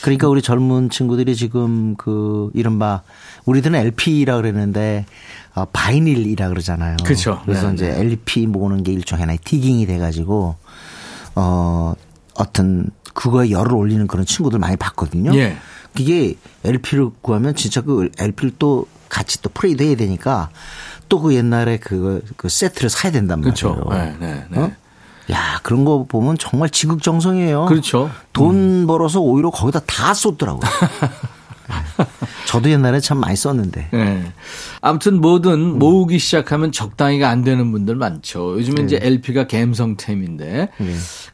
그러니까 0.03 0.29
우리 0.29 0.43
젊은 0.43 0.91
친구들이 0.91 1.37
지금 1.37 1.95
그 1.97 2.51
이른바 2.53 3.03
우리들은 3.45 3.79
LP라 3.79 4.37
그랬는데 4.37 5.07
어, 5.55 5.65
vinyl이라 5.73 6.49
그러잖아요. 6.49 6.97
그쵸. 7.05 7.41
그래서 7.45 7.69
네, 7.69 7.75
이제 7.75 7.89
네. 7.89 8.01
LP 8.01 8.49
모으는 8.49 8.83
게 8.83 8.93
일종의 8.93 9.21
하나의 9.23 9.39
digging이 9.45 9.87
돼가지고 9.87 10.57
어 11.37 11.95
어떤 12.35 12.91
그거에 13.15 13.51
열을 13.51 13.75
올리는 13.75 14.07
그런 14.07 14.27
친구들 14.27 14.59
많이 14.59 14.77
봤거든요. 14.77 15.35
예. 15.37 15.57
그게 15.97 16.35
LP를 16.65 17.11
구하면 17.23 17.55
진짜 17.57 17.81
그 17.81 18.11
LP를 18.19 18.53
또 18.59 18.87
같이 19.09 19.41
또 19.43 19.49
play도 19.51 19.83
해야 19.83 19.97
되니까 19.97 20.51
또 21.09 21.21
그 21.21 21.35
옛날에 21.35 21.79
그거 21.79 22.21
그 22.37 22.49
세트를 22.49 22.91
사야 22.91 23.13
된단 23.13 23.41
그렇죠. 23.41 23.75
말이에요. 23.89 24.17
네, 24.19 24.27
네, 24.27 24.45
네. 24.51 24.59
어? 24.59 24.71
야 25.33 25.59
그런 25.63 25.85
거 25.85 26.05
보면 26.05 26.37
정말 26.39 26.69
지극정성이에요. 26.71 27.67
그렇죠. 27.67 28.11
돈 28.33 28.87
벌어서 28.87 29.21
오히려 29.21 29.51
거기다 29.51 29.81
다 29.87 30.15
쏟더라고요. 30.15 30.61
네. 31.69 32.05
저도 32.47 32.71
옛날에 32.71 33.01
참 33.01 33.19
많이 33.19 33.35
썼는데. 33.37 33.89
네. 33.93 34.33
아무튼 34.81 35.21
뭐든 35.21 35.79
모으기 35.79 36.19
시작하면 36.19 36.73
적당히가 36.73 37.29
안 37.29 37.43
되는 37.43 37.73
분들 37.73 37.97
많죠. 37.97 38.55
요즘에 38.59 38.83
이제 38.83 38.99
LP가 39.03 39.47
갬성템인데 39.47 40.69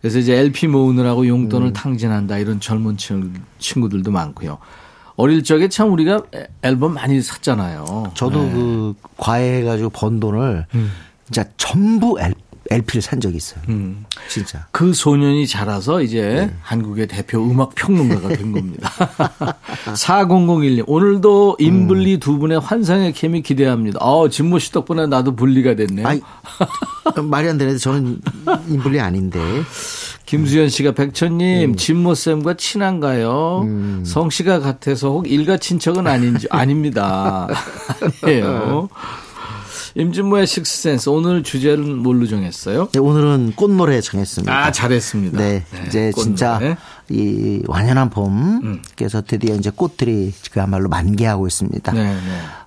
그래서 0.00 0.18
이제 0.18 0.34
LP 0.34 0.68
모으느라고 0.68 1.26
용돈을 1.26 1.72
탕진한다 1.72 2.38
이런 2.38 2.60
젊은 2.60 2.96
친- 2.96 3.34
친구들도 3.58 4.10
많고요. 4.10 4.58
어릴 5.16 5.44
적에 5.44 5.68
참 5.68 5.92
우리가 5.92 6.22
애- 6.34 6.48
앨범 6.62 6.94
많이 6.94 7.20
샀잖아요. 7.20 8.12
저도 8.14 8.42
네. 8.42 8.52
그 8.52 8.94
과외해가지고 9.18 9.90
번 9.90 10.18
돈을 10.20 10.66
진짜 11.26 11.44
전부 11.58 12.18
LP 12.18 12.40
를 12.80 13.02
산 13.02 13.20
적이 13.20 13.36
있어요. 13.36 13.60
음. 13.68 14.04
진짜. 14.28 14.66
그 14.70 14.92
소년이 14.94 15.46
자라서 15.46 16.02
이제 16.02 16.50
한국의 16.62 17.06
대표 17.06 17.42
음악 17.42 17.74
평론가가 17.74 18.28
된 18.28 18.52
겁니다. 18.52 18.90
4001님, 19.94 20.84
오늘도 20.86 21.56
임블리 21.58 22.18
두 22.18 22.38
분의 22.38 22.60
환상의 22.60 23.12
케미 23.12 23.42
기대합니다. 23.42 23.98
어, 24.00 24.28
진모 24.28 24.58
씨 24.58 24.72
덕분에 24.72 25.06
나도 25.06 25.36
분리가 25.36 25.74
됐네요. 25.74 26.06
아이, 26.06 26.20
말이 27.22 27.48
안 27.48 27.58
되는데 27.58 27.78
저는 27.78 28.20
인물이 28.68 29.00
아닌데. 29.00 29.40
김수현 30.26 30.70
씨가 30.70 30.90
음. 30.90 30.94
백천님, 30.94 31.76
진모쌤과 31.76 32.54
친한가요? 32.54 33.66
성 34.04 34.30
씨가 34.30 34.60
같아서 34.60 35.10
혹 35.10 35.30
일가 35.30 35.58
친척은 35.58 36.06
아닌지, 36.06 36.46
아닙니다. 36.50 37.48
아니에요. 38.22 38.88
임진모의 39.94 40.46
식스센스, 40.46 41.08
오늘 41.10 41.42
주제는 41.42 41.98
뭘로 41.98 42.26
정했어요? 42.26 42.88
네, 42.92 42.98
오늘은 42.98 43.52
꽃노래 43.56 44.00
정했습니다. 44.00 44.52
아, 44.66 44.72
잘했습니다. 44.72 45.38
네, 45.38 45.64
이제 45.86 46.10
꽃노래. 46.14 46.22
음. 46.22 46.24
진짜 46.24 46.76
이 47.10 47.62
완연한 47.66 48.08
봄께서 48.08 49.20
드디어 49.20 49.54
이제 49.54 49.68
꽃들이 49.70 50.32
그야말로 50.50 50.88
만개하고 50.88 51.46
있습니다. 51.46 51.92
네, 51.92 52.04
네. 52.04 52.20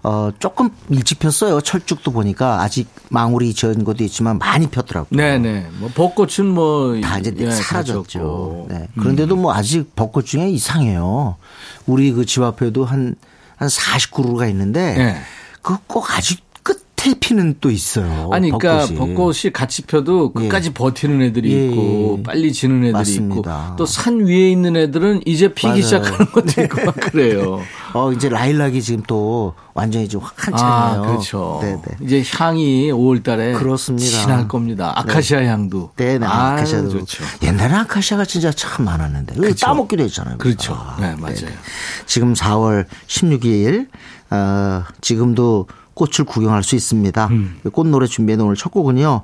어, 0.03 0.29
조금 0.37 0.69
일찍 0.89 1.17
폈어요. 1.17 1.61
철쭉도 1.61 2.11
보니까 2.11 2.61
아직 2.61 2.87
망울이 3.09 3.55
지은 3.55 3.83
것도 3.83 4.03
있지만 4.03 4.37
많이 4.37 4.67
폈더라고요. 4.69 5.17
네네. 5.17 5.69
뭐 5.79 5.89
벚꽃은 5.95 6.45
뭐 6.47 7.01
다 7.01 7.17
이제 7.17 7.33
예, 7.39 7.49
사라졌죠. 7.49 8.67
네. 8.69 8.87
그런데도 8.99 9.35
뭐 9.35 9.51
아직 9.53 9.95
벚꽃 9.95 10.27
중에 10.27 10.49
이상해요. 10.49 11.37
우리 11.87 12.11
그 12.11 12.23
집 12.25 12.43
앞에도 12.43 12.85
한, 12.85 13.15
한 13.55 13.67
40그루가 13.67 14.47
있는데 14.49 14.93
네. 14.95 15.17
그꼭 15.63 16.11
아직 16.11 16.44
끝에 17.05 17.15
피는 17.19 17.55
또 17.61 17.69
있어요. 17.69 18.29
아니, 18.33 18.49
그러니까 18.51 18.87
벚꽃이. 18.87 19.13
벚꽃이 19.15 19.53
같이 19.53 19.83
펴도 19.83 20.33
끝까지 20.33 20.73
버티는 20.73 21.21
애들이 21.21 21.53
예, 21.53 21.67
있고 21.67 22.15
예. 22.19 22.23
빨리 22.23 22.51
지는 22.53 22.77
애들이 22.79 22.91
맞습니다. 22.93 23.63
있고 23.67 23.75
또 23.77 23.85
산 23.85 24.19
위에 24.25 24.49
있는 24.51 24.75
애들은 24.75 25.21
이제 25.25 25.53
피기 25.53 25.67
맞아요. 25.67 25.81
시작하는 25.81 26.31
것도 26.31 26.61
있고 26.63 26.85
막 26.85 26.95
그래요. 26.95 27.59
어, 27.93 28.11
이제 28.11 28.27
라일락이 28.29 28.81
지금 28.81 29.03
또 29.07 29.53
완전히 29.73 30.07
좀 30.07 30.21
한창이에요. 30.23 30.65
아, 30.65 31.01
그렇죠. 31.07 31.59
네네. 31.61 31.81
이제 32.01 32.23
향이 32.37 32.91
5월 32.91 33.23
달에 33.23 33.53
그렇습니다. 33.53 34.05
진할 34.07 34.47
겁니다. 34.47 34.91
아카시아 34.95 35.43
향도. 35.45 35.91
네 35.97 36.17
네. 36.17 36.25
아, 36.25 36.53
아카시아도. 36.53 36.89
좋죠. 36.89 37.23
옛날에 37.43 37.73
아카시아가 37.75 38.25
진짜 38.25 38.51
참 38.51 38.85
많았는데. 38.85 39.35
그렇죠. 39.35 39.65
따먹기도 39.65 40.03
했잖아요. 40.03 40.37
그렇죠. 40.37 40.73
아, 40.73 40.97
네, 40.99 41.15
맞아요. 41.19 41.35
네네. 41.35 41.51
지금 42.05 42.33
4월 42.33 42.85
16일, 43.07 43.87
어, 44.31 44.83
지금도 45.01 45.67
꽃을 45.95 46.25
구경할 46.27 46.61
수 46.61 46.75
있습니다. 46.75 47.27
음. 47.31 47.59
꽃노래 47.71 48.05
준비해 48.05 48.37
놓은 48.37 48.47
오늘 48.47 48.55
첫 48.55 48.69
곡은요. 48.69 49.23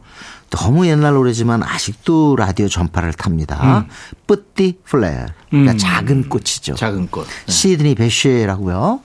너무 0.49 0.87
옛날 0.87 1.13
노래지만 1.13 1.61
아직도 1.63 2.35
라디오 2.37 2.67
전파를 2.67 3.13
탑니다. 3.13 3.85
Petite 4.25 4.79
Fleur. 4.83 5.27
그러니까 5.49 5.73
음. 5.73 5.77
작은 5.77 6.29
꽃이죠. 6.29 6.75
작은 6.75 7.09
꽃. 7.09 7.27
네. 7.45 7.51
시드니 7.51 7.95
베쉐라고요. 7.95 9.01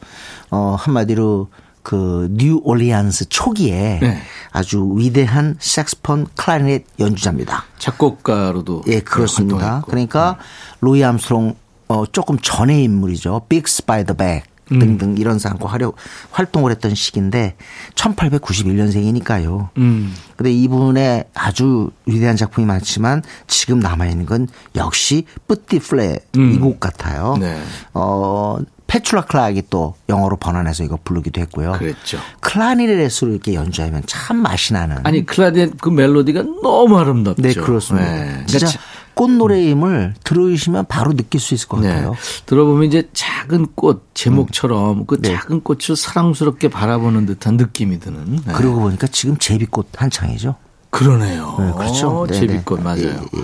어, 0.50 0.76
한마디로 0.78 1.48
그 1.82 2.28
뉴올리안스 2.32 3.28
초기에 3.28 4.00
네. 4.02 4.22
아주 4.50 4.92
위대한 4.96 5.56
색스폰 5.60 6.26
클라리넷 6.34 6.84
연주자입니다. 6.98 7.64
작곡가로도 7.78 8.82
예, 8.88 8.98
그렇습니다. 8.98 9.82
그러니까 9.86 10.36
루이 10.80 11.04
암스트롱 11.04 11.54
어 11.88 12.04
조금 12.06 12.38
전의 12.40 12.82
인물이죠. 12.82 13.42
빅스 13.48 13.68
바이더벡 13.68 14.42
음. 14.72 14.78
등등 14.78 15.16
이런 15.18 15.38
상과 15.38 15.68
활용 15.68 15.92
활동을 16.30 16.70
했던 16.70 16.94
시기인데 16.94 17.54
1891년생이니까요. 17.94 19.68
음. 19.78 20.14
근데 20.36 20.52
이분의 20.52 21.24
아주 21.34 21.90
위대한 22.06 22.36
작품이 22.36 22.66
많지만 22.66 23.22
지금 23.46 23.78
남아 23.78 24.06
있는 24.06 24.26
건 24.26 24.48
역시 24.74 25.24
Petite 25.46 25.78
Fleur 25.78 26.18
음. 26.36 26.52
이곡 26.52 26.80
같아요. 26.80 27.36
네. 27.38 27.60
어 27.94 28.58
페툴라 28.86 29.22
클락이 29.22 29.64
또 29.68 29.94
영어로 30.08 30.36
번안해서 30.36 30.84
이거 30.84 30.98
부르기도 31.02 31.40
했고요. 31.40 31.72
그랬죠. 31.72 32.18
클라리넷으로 32.40 33.32
이렇게 33.32 33.54
연주하면 33.54 34.02
참 34.06 34.36
맛이 34.36 34.72
나는. 34.72 34.98
아니 35.02 35.26
클라리넷 35.26 35.80
그 35.80 35.88
멜로디가 35.88 36.42
너무 36.62 36.98
아름답죠. 36.98 37.42
네, 37.42 37.54
그렇습니다. 37.54 38.06
네. 38.06 38.46
진짜 38.46 38.66
그러니까 38.66 38.82
꽃노래임을 39.16 40.14
들으시면 40.22 40.86
바로 40.86 41.14
느낄 41.14 41.40
수 41.40 41.54
있을 41.54 41.68
것 41.68 41.80
네. 41.80 41.88
같아요. 41.88 42.14
들어보면 42.44 42.84
이제 42.84 43.08
작은 43.12 43.68
꽃 43.74 44.04
제목처럼 44.14 45.06
그 45.06 45.20
네. 45.20 45.34
작은 45.34 45.62
꽃을 45.62 45.96
사랑스럽게 45.96 46.68
바라보는 46.68 47.26
듯한 47.26 47.56
느낌이 47.56 47.98
드는. 47.98 48.40
네. 48.44 48.52
그러고 48.52 48.80
보니까 48.80 49.06
지금 49.08 49.38
제비꽃 49.38 49.88
한창이죠. 49.96 50.56
그러네요. 50.90 51.56
네, 51.58 51.72
그렇죠. 51.72 52.26
네네. 52.26 52.40
제비꽃 52.40 52.82
맞아요. 52.82 53.04
예, 53.04 53.38
예. 53.38 53.42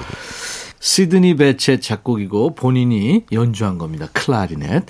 시드니 0.78 1.36
베체 1.36 1.80
작곡이고 1.80 2.54
본인이 2.54 3.24
연주한 3.32 3.78
겁니다. 3.78 4.08
클라리넷. 4.12 4.84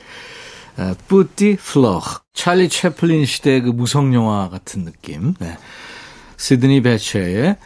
뿌띠 1.06 1.56
플러 1.56 2.02
찰리 2.34 2.68
채플린 2.68 3.24
시대의 3.26 3.62
그 3.62 3.68
무성 3.70 4.14
영화 4.14 4.48
같은 4.48 4.84
느낌. 4.84 5.34
네. 5.38 5.56
시드니 6.38 6.82
베쉐의 6.82 7.56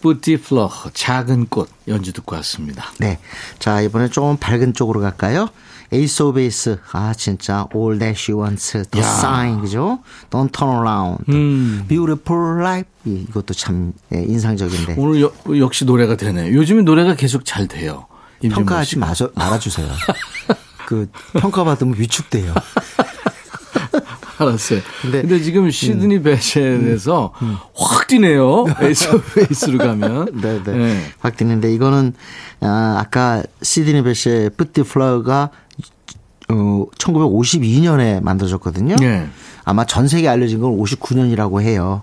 Petite 0.00 0.36
Fleur 0.36 0.70
작은 0.92 1.46
꽃 1.48 1.68
연주 1.88 2.12
듣고 2.12 2.36
왔습니다. 2.36 2.86
네. 2.98 3.18
자, 3.58 3.80
이번에 3.80 4.08
좀 4.08 4.36
밝은 4.36 4.74
쪽으로 4.74 5.00
갈까요? 5.00 5.48
에이스 5.92 6.22
오브 6.24 6.34
베이스. 6.38 6.78
아, 6.92 7.12
진짜. 7.14 7.66
All 7.74 7.98
that 7.98 8.20
she 8.20 8.38
wants. 8.38 8.72
The 8.90 9.04
야. 9.04 9.08
sign. 9.08 9.60
그죠? 9.60 10.00
Don't 10.30 10.52
turn 10.52 10.76
around. 10.76 11.24
음. 11.28 11.84
Beautiful 11.88 12.60
life. 12.60 12.88
이- 13.04 13.24
이것도 13.28 13.54
참 13.54 13.92
예, 14.12 14.18
인상적인데. 14.22 14.96
오늘 14.98 15.22
여- 15.22 15.32
역시 15.58 15.84
노래가 15.84 16.16
되네요. 16.16 16.54
요즘에 16.56 16.82
노래가 16.82 17.14
계속 17.14 17.44
잘 17.44 17.68
돼요. 17.68 18.06
평가하지. 18.42 18.98
마저, 18.98 19.30
말아주세요. 19.34 19.88
그, 20.86 21.08
평가받으면 21.32 21.94
위축돼요. 21.98 22.52
알았어요. 24.38 24.80
근데- 25.02 25.20
근데, 25.22 25.40
지금 25.40 25.70
시드니 25.70 26.22
베쉐에서 26.22 27.32
확 27.74 28.06
뛰네요. 28.06 28.66
에이스 28.82 29.08
오브 29.08 29.34
베이스로 29.34 29.78
가면. 29.78 30.40
네, 30.40 30.62
네. 30.62 30.72
네. 30.72 31.00
확 31.20 31.36
뛰는데 31.36 31.72
이거는 31.74 32.12
아, 32.60 32.96
아까 32.98 33.42
시드니 33.62 34.02
베쉐의 34.02 34.50
Petite 34.50 34.82
Fleur가 34.82 35.50
어, 36.48 36.84
1952년에 36.98 38.22
만들어졌거든요. 38.22 38.96
네. 38.96 39.28
아마 39.64 39.84
전 39.84 40.06
세계에 40.06 40.28
알려진 40.28 40.60
건 40.60 40.76
59년이라고 40.78 41.60
해요. 41.60 42.02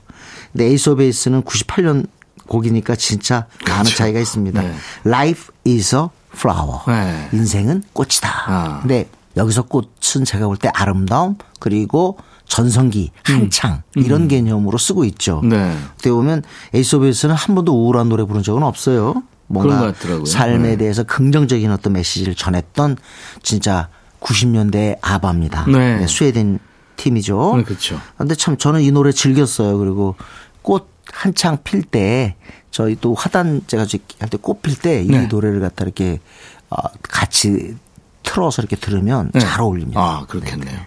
근데 0.51 0.65
에이스 0.65 0.89
오브 0.89 0.97
베이스는 0.99 1.43
98년 1.43 2.07
곡이니까 2.47 2.95
진짜 2.95 3.45
많은 3.67 3.85
차이가 3.85 4.19
있습니다. 4.19 4.61
네. 4.61 4.73
Life 5.05 5.53
is 5.65 5.95
a 5.95 6.01
flower. 6.35 6.79
네. 6.87 7.29
인생은 7.31 7.83
꽃이다. 7.93 8.43
아. 8.47 8.79
근데 8.81 9.07
여기서 9.37 9.63
꽃은 9.63 10.25
제가 10.25 10.47
볼 10.47 10.57
때 10.57 10.69
아름다움 10.73 11.35
그리고 11.59 12.17
전성기, 12.45 13.11
한창 13.23 13.81
이런 13.95 14.27
개념으로 14.27 14.77
쓰고 14.77 15.05
있죠. 15.05 15.39
음. 15.43 15.49
네. 15.49 15.75
어떻게 15.93 16.11
보면 16.11 16.43
에이스 16.73 16.97
오브 16.97 17.03
베이스는 17.05 17.33
한 17.33 17.55
번도 17.55 17.73
우울한 17.73 18.09
노래 18.09 18.23
부른 18.25 18.43
적은 18.43 18.63
없어요. 18.63 19.23
뭔가. 19.47 19.93
삶에 20.25 20.69
네. 20.71 20.77
대해서 20.77 21.03
긍정적인 21.03 21.71
어떤 21.71 21.93
메시지를 21.93 22.35
전했던 22.35 22.97
진짜 23.41 23.89
90년대 24.19 24.97
아바입니다. 25.01 25.65
네. 25.67 25.97
네, 25.99 26.07
스웨덴 26.07 26.59
팀이죠. 26.95 27.55
네, 27.57 27.63
그렇죠. 27.63 27.99
근데 28.17 28.35
참 28.35 28.57
저는 28.57 28.81
이 28.81 28.91
노래 28.91 29.11
즐겼어요. 29.11 29.77
그리고 29.77 30.15
꽃 30.61 30.89
한창 31.11 31.57
필 31.63 31.81
때 31.83 32.35
저희 32.71 32.95
또 32.99 33.13
화단 33.13 33.61
제가 33.67 33.83
할 34.19 34.29
때 34.29 34.37
꽃 34.37 34.61
필 34.61 34.75
때이 34.77 35.07
네. 35.07 35.27
노래를 35.27 35.59
갖다 35.59 35.83
이렇게 35.83 36.19
어, 36.69 36.77
같이 37.01 37.75
틀어서 38.33 38.61
이렇게 38.63 38.75
들으면 38.75 39.29
네. 39.31 39.39
잘 39.39 39.61
어울립니다. 39.61 40.01
아, 40.01 40.25
그렇겠네요. 40.27 40.79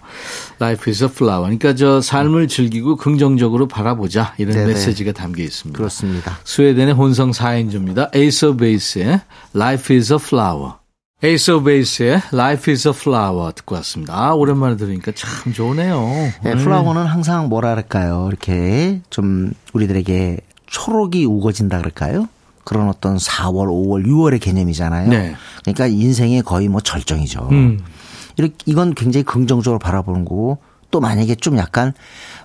Life 0.59 0.91
is 0.91 1.03
a 1.03 1.09
flower. 1.09 1.43
그러니까 1.43 1.75
저 1.75 2.01
삶을 2.01 2.49
즐기고 2.49 2.97
긍정적으로 2.97 3.67
바라보자. 3.67 4.33
이런 4.37 4.53
네네. 4.53 4.73
메시지가 4.73 5.13
담겨 5.13 5.43
있습니다. 5.43 5.77
그렇습니다. 5.77 6.37
스웨덴의 6.43 6.93
혼성 6.93 7.31
4인조입니다. 7.31 8.13
Ace 8.13 8.49
of 8.49 8.57
Base의 8.57 9.21
Life 9.55 9.95
is 9.95 10.11
a 10.11 10.19
Flower. 10.21 10.73
Ace 11.23 11.53
of 11.53 11.63
Base의 11.63 12.21
Life 12.33 12.71
is 12.71 12.87
a 12.87 12.93
Flower 12.93 13.53
듣고 13.53 13.75
왔습니다. 13.75 14.13
아, 14.13 14.33
오랜만에 14.33 14.75
들으니까 14.75 15.13
참 15.15 15.53
좋으네요. 15.53 15.99
네, 16.43 16.51
음. 16.51 16.57
플라워는 16.57 17.05
항상 17.05 17.47
뭐랄까요. 17.47 18.25
이렇게 18.27 19.01
좀 19.09 19.53
우리들에게 19.73 20.39
초록이 20.65 21.25
우거진다 21.25 21.77
그럴까요? 21.77 22.27
그런 22.67 22.89
어떤 22.89 23.15
4월, 23.15 23.67
5월, 23.69 24.05
6월의 24.05 24.41
개념이잖아요. 24.41 25.07
네. 25.07 25.35
그러니까 25.61 25.87
인생의 25.87 26.41
거의 26.41 26.67
뭐 26.67 26.81
절정이죠. 26.81 27.47
음. 27.49 27.79
이렇게 28.35 28.55
이건 28.65 28.93
굉장히 28.93 29.23
긍정적으로 29.23 29.79
바라보는 29.79 30.25
거고 30.25 30.57
또 30.91 30.99
만약에 30.99 31.35
좀 31.35 31.57
약간 31.57 31.93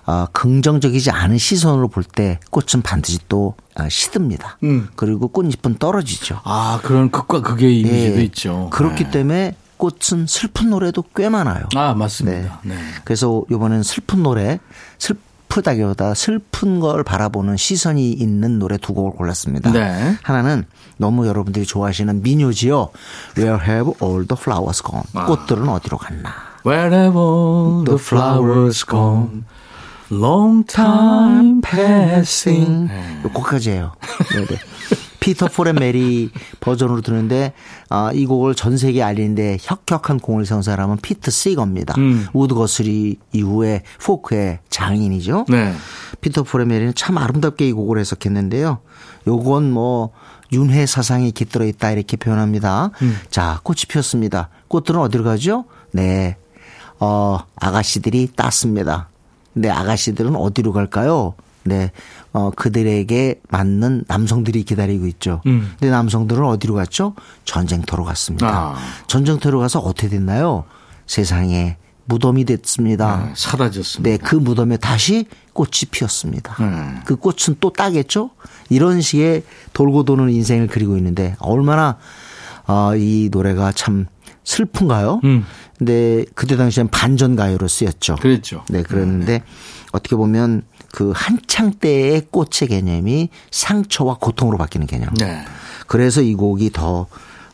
어, 0.05 0.25
긍정적이지 0.31 1.11
않은 1.11 1.37
시선으로 1.37 1.89
볼 1.89 2.05
때 2.05 2.39
꽃은 2.51 2.83
반드시 2.83 3.19
또 3.27 3.55
어, 3.77 3.89
시듭니다. 3.89 4.59
음. 4.63 4.87
그리고 4.95 5.27
꽃잎은 5.27 5.75
떨어지죠. 5.77 6.39
아, 6.45 6.79
그런 6.83 7.11
극과 7.11 7.41
극의 7.41 7.81
이미지도 7.81 8.19
예. 8.19 8.23
있죠. 8.23 8.69
그렇기 8.71 9.03
네. 9.03 9.11
때문에 9.11 9.55
꽃은 9.75 10.27
슬픈 10.27 10.69
노래도 10.69 11.03
꽤 11.17 11.27
많아요. 11.27 11.65
아, 11.75 11.93
맞습니다. 11.95 12.61
네. 12.63 12.77
그래서 13.03 13.43
이번엔 13.51 13.83
슬픈 13.83 14.23
노래, 14.23 14.59
슬 14.97 15.17
프다기보다 15.53 16.15
슬픈 16.15 16.79
걸 16.79 17.03
바라보는 17.03 17.57
시선이 17.57 18.11
있는 18.11 18.57
노래 18.57 18.79
두 18.79 18.95
곡을 18.95 19.11
골랐습니다. 19.11 19.71
네. 19.71 20.17
하나는 20.23 20.65
너무 20.97 21.27
여러분들이 21.27 21.63
좋아하시는 21.63 22.23
민요지요. 22.23 22.89
Where 23.37 23.59
have 23.63 23.93
all 24.01 24.25
the 24.27 24.35
flowers 24.35 24.81
gone? 24.81 25.03
아. 25.13 25.25
꽃들은 25.25 25.69
어디로 25.69 25.99
갔나? 25.99 26.31
Where 26.65 27.15
have 27.15 27.55
all 27.55 27.85
the 27.85 27.99
flowers 27.99 28.83
gone, 28.83 29.43
long 30.11 30.65
time 30.65 31.61
passing. 31.61 32.87
네. 32.87 33.21
요거까지 33.25 33.71
해요. 33.71 33.91
네네. 34.31 34.47
피터 35.23 35.47
폴앤 35.47 35.75
메리 35.75 36.29
버전으로 36.59 36.99
듣는데 36.99 37.53
아, 37.87 38.11
이 38.13 38.25
곡을 38.25 38.55
전 38.55 38.75
세계에 38.77 39.01
알리는데 39.01 39.57
혁혁한 39.61 40.19
공을 40.19 40.45
세운 40.45 40.61
사람은 40.61 40.97
피트 40.97 41.31
시거입니다. 41.31 41.93
음. 41.97 42.27
우디 42.33 42.53
거스리 42.55 43.17
이후에 43.31 43.83
포크의 44.03 44.59
장인이죠. 44.69 45.45
네. 45.47 45.73
피터 46.19 46.43
폴앤 46.43 46.67
메리는 46.67 46.93
참 46.95 47.17
아름답게 47.17 47.65
이 47.65 47.71
곡을 47.71 47.99
해석했는데요. 47.99 48.79
요건 49.27 49.71
뭐 49.71 50.11
윤회 50.51 50.85
사상이 50.85 51.31
깃들어 51.31 51.63
있다 51.63 51.91
이렇게 51.91 52.17
표현합니다. 52.17 52.91
음. 53.01 53.17
자, 53.29 53.61
꽃이 53.63 53.83
피었습니다. 53.87 54.49
꽃들은 54.67 54.99
어디로 54.99 55.23
가죠? 55.23 55.63
네. 55.91 56.35
어, 56.99 57.39
아가씨들이 57.55 58.33
땄습니다. 58.35 59.07
근데 59.53 59.69
아가씨들은 59.69 60.35
어디로 60.35 60.73
갈까요? 60.73 61.35
네. 61.63 61.91
어, 62.33 62.49
그들에게 62.49 63.41
맞는 63.49 64.05
남성들이 64.07 64.63
기다리고 64.63 65.05
있죠. 65.07 65.41
음. 65.45 65.71
근데 65.79 65.91
남성들은 65.91 66.43
어디로 66.43 66.73
갔죠? 66.73 67.13
전쟁터로 67.45 68.03
갔습니다. 68.03 68.47
아. 68.47 68.75
전쟁터로 69.07 69.59
가서 69.59 69.79
어떻게 69.79 70.09
됐나요? 70.09 70.65
세상에 71.05 71.77
무덤이 72.05 72.45
됐습니다. 72.45 73.25
네, 73.27 73.33
사라졌습니다. 73.35 74.09
네, 74.09 74.17
그 74.17 74.35
무덤에 74.35 74.77
다시 74.77 75.25
꽃이 75.53 75.89
피었습니다. 75.91 76.55
네. 76.59 77.01
그 77.05 77.15
꽃은 77.15 77.57
또 77.59 77.71
따겠죠? 77.71 78.31
이런 78.69 78.99
식의 78.99 79.43
돌고 79.73 80.03
도는 80.03 80.31
인생을 80.31 80.67
그리고 80.67 80.97
있는데 80.97 81.35
얼마나 81.39 81.97
어, 82.65 82.95
이 82.95 83.29
노래가 83.31 83.71
참 83.71 84.07
슬픈가요? 84.43 85.21
음. 85.23 85.45
근데 85.77 86.25
그때 86.35 86.55
당시엔 86.55 86.89
반전 86.89 87.35
가요로 87.35 87.67
쓰였죠. 87.67 88.15
그랬죠. 88.15 88.63
네, 88.69 88.83
그랬는데 88.83 89.43
어떻게 89.91 90.15
보면 90.15 90.63
그 90.91 91.11
한창 91.15 91.71
때의 91.73 92.23
꽃의 92.31 92.69
개념이 92.69 93.29
상처와 93.51 94.17
고통으로 94.19 94.57
바뀌는 94.57 94.87
개념. 94.87 95.13
네. 95.15 95.43
그래서 95.87 96.21
이 96.21 96.35
곡이 96.35 96.71
더 96.71 97.07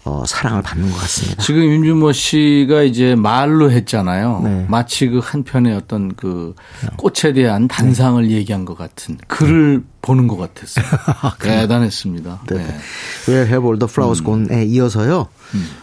어, 0.06 0.24
사랑을 0.26 0.62
받는 0.62 0.90
것 0.90 0.98
같습니다. 1.02 1.44
지금 1.44 1.62
임진모 1.62 2.14
씨가 2.14 2.84
이제 2.84 3.16
말로 3.16 3.70
했잖아요. 3.70 4.42
네. 4.44 4.66
마치 4.70 5.08
그 5.08 5.20
한편의 5.22 5.76
어떤 5.76 6.16
그 6.16 6.56
꽃에 6.98 7.34
대한 7.34 7.68
단상을 7.68 8.32
얘기한 8.32 8.66
것 8.66 8.78
같은 8.78 9.18
글을 9.28 9.84
보는 10.02 10.28
것 10.28 10.38
같았어요. 10.38 10.86
대단했습니다. 11.40 12.42
네. 12.50 12.56
네. 12.56 12.80
Where 13.28 13.48
have 13.48 13.66
all 13.66 13.78
the 13.78 13.90
flowers 13.90 14.24
gone에 14.24 14.66
이어서요. 14.66 15.28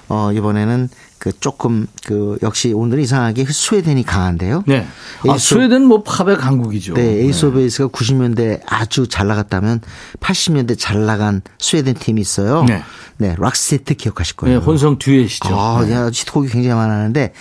어, 0.08 0.30
이번에는 0.32 0.88
그 1.18 1.32
조금 1.40 1.86
그 2.04 2.38
역시 2.42 2.72
오늘 2.74 3.00
이상하게 3.00 3.46
스웨덴이 3.46 4.04
강한데요. 4.04 4.62
네. 4.66 4.86
아, 5.26 5.32
에이스- 5.34 5.38
스웨덴 5.54 5.84
뭐 5.84 6.02
팝의 6.02 6.36
강국이죠. 6.36 6.94
네, 6.94 7.02
에이스 7.22 7.46
오브 7.46 7.56
베이스가 7.58 7.88
90년대 7.88 8.60
아주 8.66 9.08
잘 9.08 9.26
나갔다면 9.26 9.80
80년대 10.20 10.78
잘 10.78 11.04
나간 11.06 11.40
스웨덴 11.58 11.94
팀이 11.94 12.20
있어요. 12.20 12.64
네. 12.64 12.82
네, 13.18 13.34
락세트 13.38 13.94
기억하실 13.94 14.36
네, 14.36 14.40
거예요. 14.46 14.58
혼성 14.58 14.98
듀엣이죠. 14.98 15.48
아, 15.58 15.82
네. 15.84 15.92
야, 15.94 16.06
히트곡이 16.12 16.48
굉장히 16.48 16.76
많았는데 16.76 17.32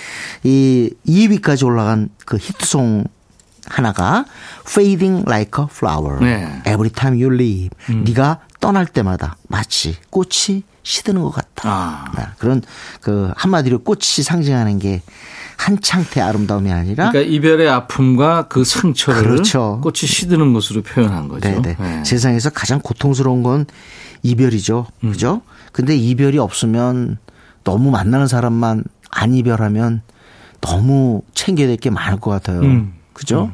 이 0.43 0.91
2위까지 1.07 1.65
올라간 1.65 2.09
그 2.25 2.37
히트송 2.37 3.03
하나가 3.67 4.25
Fading 4.67 5.23
Like 5.27 5.61
a 5.63 5.67
Flower. 5.69 6.19
네. 6.23 6.45
음. 6.45 6.61
Every 6.65 6.89
time 6.89 7.21
you 7.21 7.33
leave. 7.33 7.69
네가 7.89 8.39
떠날 8.61 8.85
때마다 8.85 9.35
마치 9.49 9.97
꽃이 10.11 10.63
시드는 10.85 11.21
것 11.23 11.31
같다. 11.31 11.69
아. 11.69 12.05
네, 12.15 12.23
그런 12.37 12.61
그 13.01 13.31
한마디로 13.35 13.79
꽃이 13.79 14.23
상징하는 14.23 14.77
게 14.79 15.01
한창태 15.57 16.21
아름다움이 16.21 16.71
아니라 16.71 17.09
그러니까 17.11 17.33
이별의 17.33 17.67
아픔과 17.67 18.47
그 18.49 18.63
상처를 18.63 19.23
그렇죠. 19.23 19.79
꽃이 19.81 19.95
시드는 19.97 20.53
것으로 20.53 20.83
표현한 20.83 21.27
거죠. 21.27 21.49
네네. 21.49 21.75
네. 21.79 22.03
세상에서 22.05 22.51
가장 22.51 22.79
고통스러운 22.81 23.41
건 23.41 23.65
이별이죠. 24.21 24.85
음. 25.03 25.11
그죠? 25.11 25.41
근데 25.71 25.95
이별이 25.95 26.37
없으면 26.37 27.17
너무 27.63 27.89
만나는 27.89 28.27
사람만 28.27 28.83
안 29.09 29.33
이별하면 29.33 30.01
너무 30.61 31.21
챙겨야 31.33 31.67
될 31.67 31.77
게 31.77 31.89
많을 31.89 32.19
것 32.19 32.29
같아요. 32.31 32.59
음. 32.61 32.93
그죠? 33.13 33.51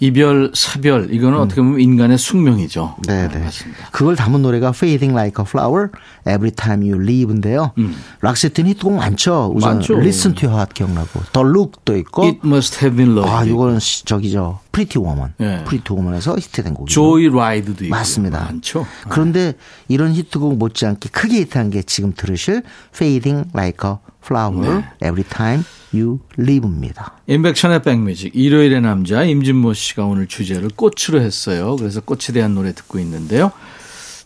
이별, 0.00 0.50
사별 0.54 1.12
이거는 1.12 1.38
어떻게 1.38 1.60
보면 1.62 1.80
인간의 1.80 2.18
숙명이죠. 2.18 2.96
음. 2.98 3.02
네네. 3.02 3.38
맞습니다. 3.38 3.88
그걸 3.92 4.16
담은 4.16 4.42
노래가 4.42 4.68
Fading 4.68 5.12
Like 5.14 5.42
a 5.42 5.46
Flower, 5.48 5.88
Every 6.26 6.50
Time 6.50 6.88
You 6.90 7.02
Leave인데요. 7.02 7.72
락세트는 8.20 8.70
히트곡 8.70 8.94
많죠. 8.94 9.52
우선 9.54 9.70
음. 9.72 9.74
많죠. 9.76 9.94
Listen 9.98 10.34
to 10.34 10.48
Your 10.48 10.56
Heart 10.58 10.74
기억나고, 10.74 11.20
The 11.32 11.46
Look도 11.48 11.96
있고, 11.98 12.24
It 12.24 12.40
must 12.44 12.84
have 12.84 12.96
been 12.96 13.16
love. 13.16 13.30
아, 13.30 13.44
이거는 13.44 13.78
시- 13.80 14.04
저기죠. 14.04 14.60
Pretty 14.76 14.98
Woman. 14.98 15.32
예. 15.40 15.64
Pretty 15.64 15.90
Woman에서 15.90 16.36
히트된 16.36 16.74
곡이죠. 16.74 16.94
Joyride도 16.94 17.86
있고 17.86 17.96
맞습니다. 17.96 18.40
많죠. 18.40 18.86
그런데 19.08 19.54
이런 19.88 20.12
히트곡 20.12 20.58
못지않게 20.58 21.08
크게 21.08 21.38
히트한 21.40 21.70
게 21.70 21.82
지금 21.82 22.12
들으실 22.14 22.62
Fading 22.94 23.48
Like 23.54 23.88
a 23.88 23.96
Flower 24.22 24.84
Every 25.02 25.24
Time 25.24 25.64
You 25.94 26.18
Leave입니다. 26.38 27.14
임백천의 27.26 27.84
백뮤직 27.84 28.32
일요일의 28.34 28.82
남자 28.82 29.24
임진모 29.24 29.72
씨가 29.72 30.04
오늘 30.04 30.26
주제를 30.26 30.68
꽃으로 30.76 31.22
했어요. 31.22 31.76
그래서 31.76 32.02
꽃에 32.02 32.34
대한 32.34 32.54
노래 32.54 32.74
듣고 32.74 32.98
있는데요. 32.98 33.52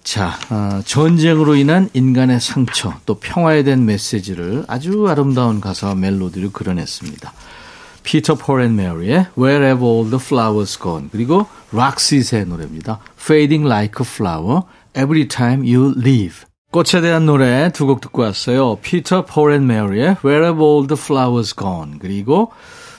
자, 0.02 0.36
아, 0.48 0.82
전쟁으로 0.84 1.54
인한 1.54 1.88
인간의 1.92 2.40
상처 2.40 2.94
또 3.06 3.20
평화에 3.20 3.62
대한 3.62 3.84
메시지를 3.84 4.64
아주 4.66 5.06
아름다운 5.08 5.60
가사와 5.60 5.94
멜로디로 5.94 6.50
그려냈습니다. 6.50 7.32
피터 8.02 8.34
폴앤 8.36 8.76
메리의 8.76 9.26
Where 9.38 9.64
Have 9.64 9.84
All 9.84 10.10
the 10.10 10.20
Flowers 10.22 10.78
Gone 10.78 11.08
그리고 11.12 11.46
락세트의 11.72 12.46
노래입니다. 12.46 12.98
Fading 13.20 13.66
Like 13.66 14.04
a 14.04 14.06
Flower 14.08 14.62
Every 14.96 15.28
Time 15.28 15.62
You 15.72 15.94
Leave 15.96 16.44
꽃에 16.72 17.00
대한 17.00 17.26
노래 17.26 17.70
두 17.72 17.86
곡 17.86 18.00
듣고 18.00 18.22
왔어요. 18.22 18.76
피터 18.76 19.26
폴앤 19.26 19.66
메리의 19.66 20.16
Where 20.24 20.46
Have 20.46 20.62
All 20.62 20.86
the 20.86 20.98
Flowers 21.00 21.54
Gone 21.56 21.98
그리고 21.98 22.52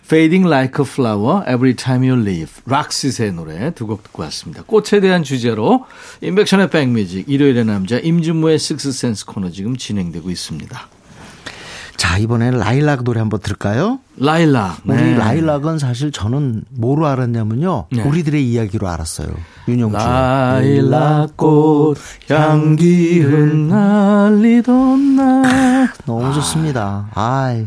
Fading 0.06 0.46
Like 0.46 0.84
a 0.84 0.86
Flower 0.86 1.44
Every 1.48 1.74
Time 1.76 2.10
You 2.10 2.22
Leave 2.22 2.52
락세트의 2.66 3.32
노래 3.34 3.72
두 3.72 3.88
곡 3.88 4.04
듣고 4.04 4.24
왔습니다. 4.24 4.64
꽃에 4.64 5.00
대한 5.00 5.24
주제로 5.24 5.86
임백천의 6.22 6.70
백뮤직 6.70 7.30
일요일의 7.30 7.64
남자 7.66 7.98
임진모의 7.98 8.60
식스센스 8.60 9.26
코너 9.26 9.50
지금 9.52 9.78
진행되고 9.78 10.30
있습니다. 10.30 10.88
자, 12.02 12.18
이번에는 12.18 12.58
라일락 12.58 13.04
노래 13.04 13.20
한번 13.20 13.40
들을까요? 13.42 14.00
라일락 14.18 14.80
우리 14.86 14.96
네. 14.96 15.14
라일락은 15.14 15.78
사실 15.78 16.12
저는 16.12 16.64
뭐로 16.72 17.06
알았냐면요. 17.06 17.86
네. 17.92 18.02
우리들의 18.02 18.44
이야기로 18.44 18.90
알았어요. 18.90 19.28
윤영주. 19.68 19.98
라일락꽃 19.98 22.00
향기 22.32 23.20
흩날리던 23.20 25.16
날 25.16 25.94
너무 26.08 26.34
좋습니다. 26.34 27.08
아, 27.14 27.64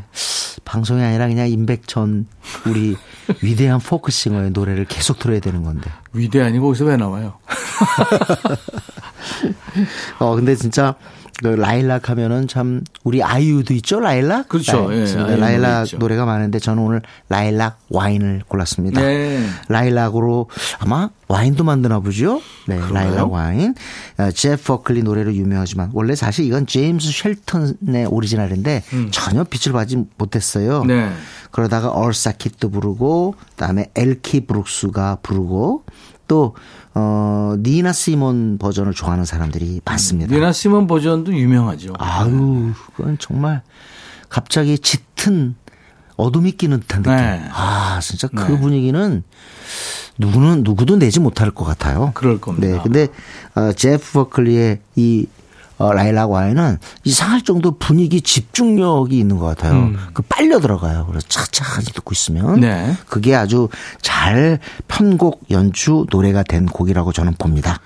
방송이 0.65 1.01
아니라 1.01 1.29
그냥 1.29 1.49
임백천 1.49 2.27
우리 2.67 2.97
위대한 3.41 3.79
포크싱어의 3.79 4.51
노래를 4.51 4.87
계속 4.87 5.21
들어야 5.21 5.39
되는 5.39 5.63
건데. 5.63 5.89
위대하니 6.13 6.59
거기서 6.59 6.87
왜 6.87 6.97
나와요? 6.97 7.35
어, 10.19 10.35
근데 10.35 10.57
진짜 10.57 10.97
그 11.43 11.49
라일락 11.49 12.11
하면은 12.11 12.47
참 12.49 12.83
우리 13.03 13.23
아이유도 13.23 13.75
있죠, 13.75 13.99
라일락? 14.01 14.49
그렇죠. 14.49 14.89
라일- 14.89 15.31
예, 15.31 15.37
라일락. 15.37 15.89
노래가 15.99 16.25
많은데 16.25 16.59
저는 16.59 16.83
오늘 16.83 17.03
라일락 17.29 17.81
와인을 17.91 18.43
골랐습니다. 18.47 19.01
네. 19.01 19.45
라일락으로 19.69 20.49
아마 20.79 21.11
와인도 21.29 21.65
만드나 21.65 21.99
보죠? 22.01 22.41
네, 22.69 22.79
라일락 22.93 23.33
와인. 23.33 23.75
어, 24.19 24.31
제프 24.31 24.63
버클리 24.65 25.03
노래로 25.03 25.35
유명하지만 25.35 25.91
원래 25.93 26.15
사실 26.15 26.45
이건 26.45 26.67
제임스 26.67 27.11
쉘턴의 27.13 28.07
오리지널인데 28.07 28.85
전혀 29.11 29.43
빛을 29.45 29.73
발하지 29.73 30.05
못했어요. 30.17 30.83
음. 30.83 30.87
네. 30.87 31.11
그러다가 31.51 31.91
어사 31.91 32.26
킷도 32.26 32.71
부르고 32.71 33.35
그다음에 33.51 33.91
엘키 33.95 34.47
브룩스가 34.47 35.19
부르고 35.23 35.85
또 36.27 36.55
어, 36.95 37.55
니나 37.59 37.93
시몬 37.93 38.59
버전을 38.59 38.93
좋아하는 38.93 39.25
사람들이 39.25 39.81
많습니다. 39.85 40.35
니나 40.35 40.53
시몬 40.53 40.87
버전도 40.87 41.35
유명하죠. 41.35 41.95
아유, 41.99 42.73
그건 42.97 43.17
정말 43.19 43.63
갑자기 44.29 44.79
짙은 44.79 45.57
어둠이 46.17 46.53
끼는 46.53 46.81
듯한 46.81 47.03
느낌. 47.03 47.17
네. 47.17 47.49
아, 47.53 47.99
진짜 48.01 48.29
그 48.29 48.59
분위기는 48.59 49.23
누구는 50.19 50.63
누구도 50.63 50.97
내지 50.97 51.19
못할 51.19 51.51
것 51.51 51.65
같아요. 51.65 52.13
그럴 52.15 52.41
겁니다. 52.41 52.67
네, 52.69 52.81
근데 52.83 53.09
어, 53.55 53.73
제프 53.73 54.13
버클리의 54.13 54.81
이 54.97 55.27
어, 55.27 55.44
라일락 55.79 56.31
와인은 56.31 56.79
이상할 57.03 57.43
정도 57.43 57.73
분위기 57.79 58.21
집중력이 58.21 59.19
있는 59.19 59.39
것 59.39 59.47
같아요. 59.47 59.91
그 60.13 60.23
빨려 60.23 60.61
들어가요. 60.61 61.07
그래서 61.09 61.27
차차하게 61.29 61.93
듣고 61.93 62.13
있으면 62.13 62.55
음. 62.57 62.61
네. 62.61 62.97
그게 63.09 63.35
아주 63.35 63.69
잘 64.01 64.59
편곡 64.89 65.47
연주 65.51 66.07
노래가 66.11 66.43
된 66.43 66.67
곡이라고 66.67 67.13
저는 67.13 67.35
봅니다. 67.39 67.81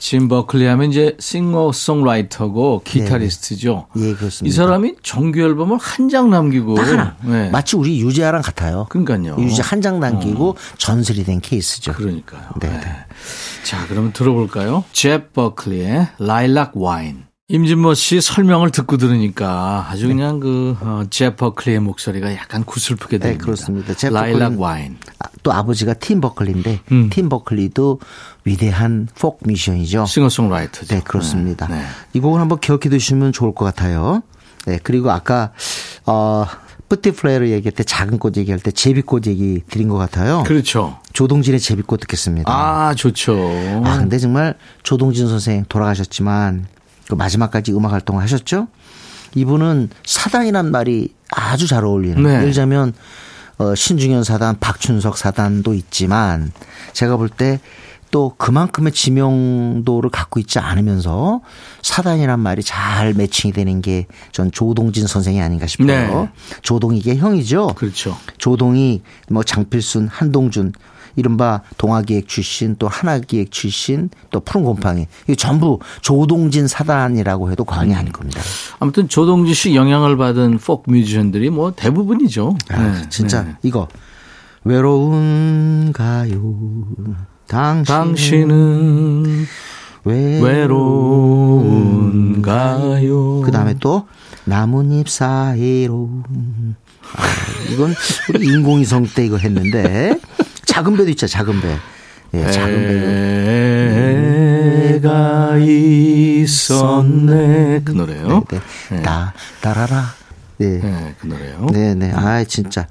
짐 0.00 0.28
버클리 0.28 0.64
하면 0.64 0.88
이제 0.90 1.14
싱어송라이터고 1.20 2.82
기타리스트죠. 2.84 3.86
예, 3.96 4.14
그렇습니다. 4.14 4.48
이 4.48 4.56
사람이 4.56 4.94
정규 5.02 5.40
앨범을 5.40 5.76
한 5.78 6.08
장 6.08 6.30
남기고 6.30 6.74
딱 6.74 6.86
하나. 6.88 7.16
네. 7.22 7.50
마치 7.50 7.76
우리 7.76 8.00
유재하랑 8.00 8.40
같아요. 8.42 8.86
그러니까요. 8.88 9.36
유재하 9.38 9.62
한 9.62 9.80
장 9.82 10.00
남기고 10.00 10.56
전설이 10.78 11.22
된 11.24 11.40
케이스죠. 11.40 11.92
그러니까요. 11.92 12.48
네, 12.60 12.68
네. 12.68 12.80
네. 12.80 12.90
자, 13.62 13.86
그러면 13.88 14.12
들어볼까요? 14.12 14.84
제프 14.92 15.26
버클리의 15.28 16.08
라일락 16.18 16.72
와인. 16.76 17.24
임진모 17.52 17.94
씨 17.94 18.20
설명을 18.20 18.70
듣고 18.70 18.96
들으니까 18.96 19.88
아주 19.90 20.06
그냥 20.06 20.38
그, 20.38 20.76
어, 20.82 21.02
제프 21.10 21.34
버클리의 21.34 21.80
목소리가 21.80 22.32
약간 22.36 22.62
구슬프게 22.62 23.18
네, 23.18 23.24
됩니다. 23.24 23.44
그렇습니다. 23.44 23.94
제 23.94 24.08
라일락 24.08 24.60
와인. 24.60 24.98
아, 25.18 25.26
또 25.42 25.52
아버지가 25.52 25.94
팀 25.94 26.20
버클리인데 26.20 26.80
음. 26.92 27.10
팀 27.10 27.28
버클리도 27.28 27.98
위대한 28.44 29.08
포크 29.18 29.48
뮤지션이죠. 29.48 30.06
싱어송라이터죠. 30.06 30.94
네, 30.94 31.02
그렇습니다. 31.04 31.66
네, 31.66 31.78
네. 31.78 31.82
이 32.12 32.20
곡을 32.20 32.40
한번 32.40 32.60
기억해 32.60 32.88
두시면 32.88 33.32
좋을 33.32 33.52
것 33.52 33.64
같아요. 33.64 34.22
네, 34.66 34.78
그리고 34.80 35.10
아까 35.10 35.50
어 36.06 36.46
뿌티플레이를 36.88 37.50
얘기할 37.50 37.72
때 37.72 37.82
작은 37.82 38.18
꽃 38.20 38.36
얘기할 38.36 38.60
때 38.60 38.70
제비꽃 38.70 39.26
얘기 39.26 39.62
드린 39.68 39.88
것 39.88 39.96
같아요. 39.96 40.44
그렇죠. 40.46 40.98
조동진의 41.14 41.58
제비꽃 41.58 41.98
듣겠습니다. 42.00 42.52
아, 42.52 42.94
좋죠. 42.94 43.36
아, 43.84 43.98
근데 43.98 44.18
정말 44.18 44.54
조동진 44.84 45.26
선생 45.26 45.64
돌아가셨지만 45.68 46.66
그 47.10 47.14
마지막까지 47.16 47.72
음악 47.72 47.92
활동을 47.92 48.22
하셨죠? 48.22 48.68
이분은 49.34 49.90
사단이란 50.04 50.70
말이 50.70 51.12
아주 51.30 51.66
잘 51.66 51.84
어울리는. 51.84 52.22
네. 52.22 52.30
예를 52.30 52.44
들자면 52.46 52.92
어, 53.58 53.74
신중현 53.74 54.24
사단, 54.24 54.58
박춘석 54.58 55.18
사단도 55.18 55.74
있지만 55.74 56.52
제가 56.94 57.16
볼 57.16 57.28
때 57.28 57.60
또 58.12 58.34
그만큼의 58.38 58.92
지명도를 58.92 60.10
갖고 60.10 60.40
있지 60.40 60.58
않으면서 60.58 61.42
사단이란 61.82 62.40
말이 62.40 62.60
잘 62.64 63.14
매칭이 63.14 63.52
되는 63.52 63.80
게 63.80 64.06
전 64.32 64.50
조동진 64.50 65.06
선생이 65.06 65.40
아닌가 65.40 65.68
싶어요. 65.68 65.86
네. 65.86 66.28
조동이게 66.62 67.16
형이죠. 67.16 67.68
그렇죠. 67.76 68.16
조동이 68.38 69.02
뭐 69.28 69.44
장필순, 69.44 70.08
한동준 70.08 70.72
이른바 71.20 71.60
동아기획 71.76 72.26
출신 72.26 72.74
또 72.78 72.88
하나기획 72.88 73.52
출신 73.52 74.08
또 74.30 74.40
푸른 74.40 74.64
곰팡이 74.64 75.06
이 75.28 75.36
전부 75.36 75.78
조동진 76.00 76.66
사단이라고 76.66 77.52
해도 77.52 77.64
과언이 77.64 77.94
아닐 77.94 78.10
겁니다. 78.10 78.40
아무튼 78.78 79.06
조동진 79.08 79.54
씨 79.54 79.76
영향을 79.76 80.16
받은 80.16 80.58
포크 80.58 80.90
뮤지션들이 80.90 81.50
뭐 81.50 81.72
대부분이죠. 81.76 82.56
아, 82.70 82.82
네, 82.82 83.08
진짜 83.10 83.42
네. 83.42 83.54
이거 83.62 83.86
외로운가요? 84.64 86.32
당신 87.46 87.84
당신은 87.84 89.46
외로운가요? 90.04 90.80
그 93.42 93.50
다음에 93.52 93.74
또 93.78 94.06
나뭇잎 94.44 95.08
사이로 95.08 96.08
아, 97.16 97.22
이건 97.72 97.94
우리 98.32 98.46
인공위성 98.46 99.08
때 99.14 99.24
이거 99.26 99.36
했는데 99.36 100.18
작은 100.70 100.96
배도 100.96 101.10
있죠 101.10 101.26
작은 101.26 101.60
배. 101.60 101.76
예, 102.34 102.48
작은 102.50 102.74
배. 102.74 102.94
애가 104.94 105.56
있었네 106.38 107.80
그 107.84 107.90
노래요. 107.92 108.44
네, 108.48 108.60
네. 108.90 109.02
다 109.02 109.34
따라라. 109.60 110.14
네. 110.58 110.78
네, 110.78 111.14
그 111.20 111.26
노래요. 111.26 111.66
네, 111.72 111.94
네. 111.94 112.12
아, 112.14 112.44
진짜. 112.44 112.86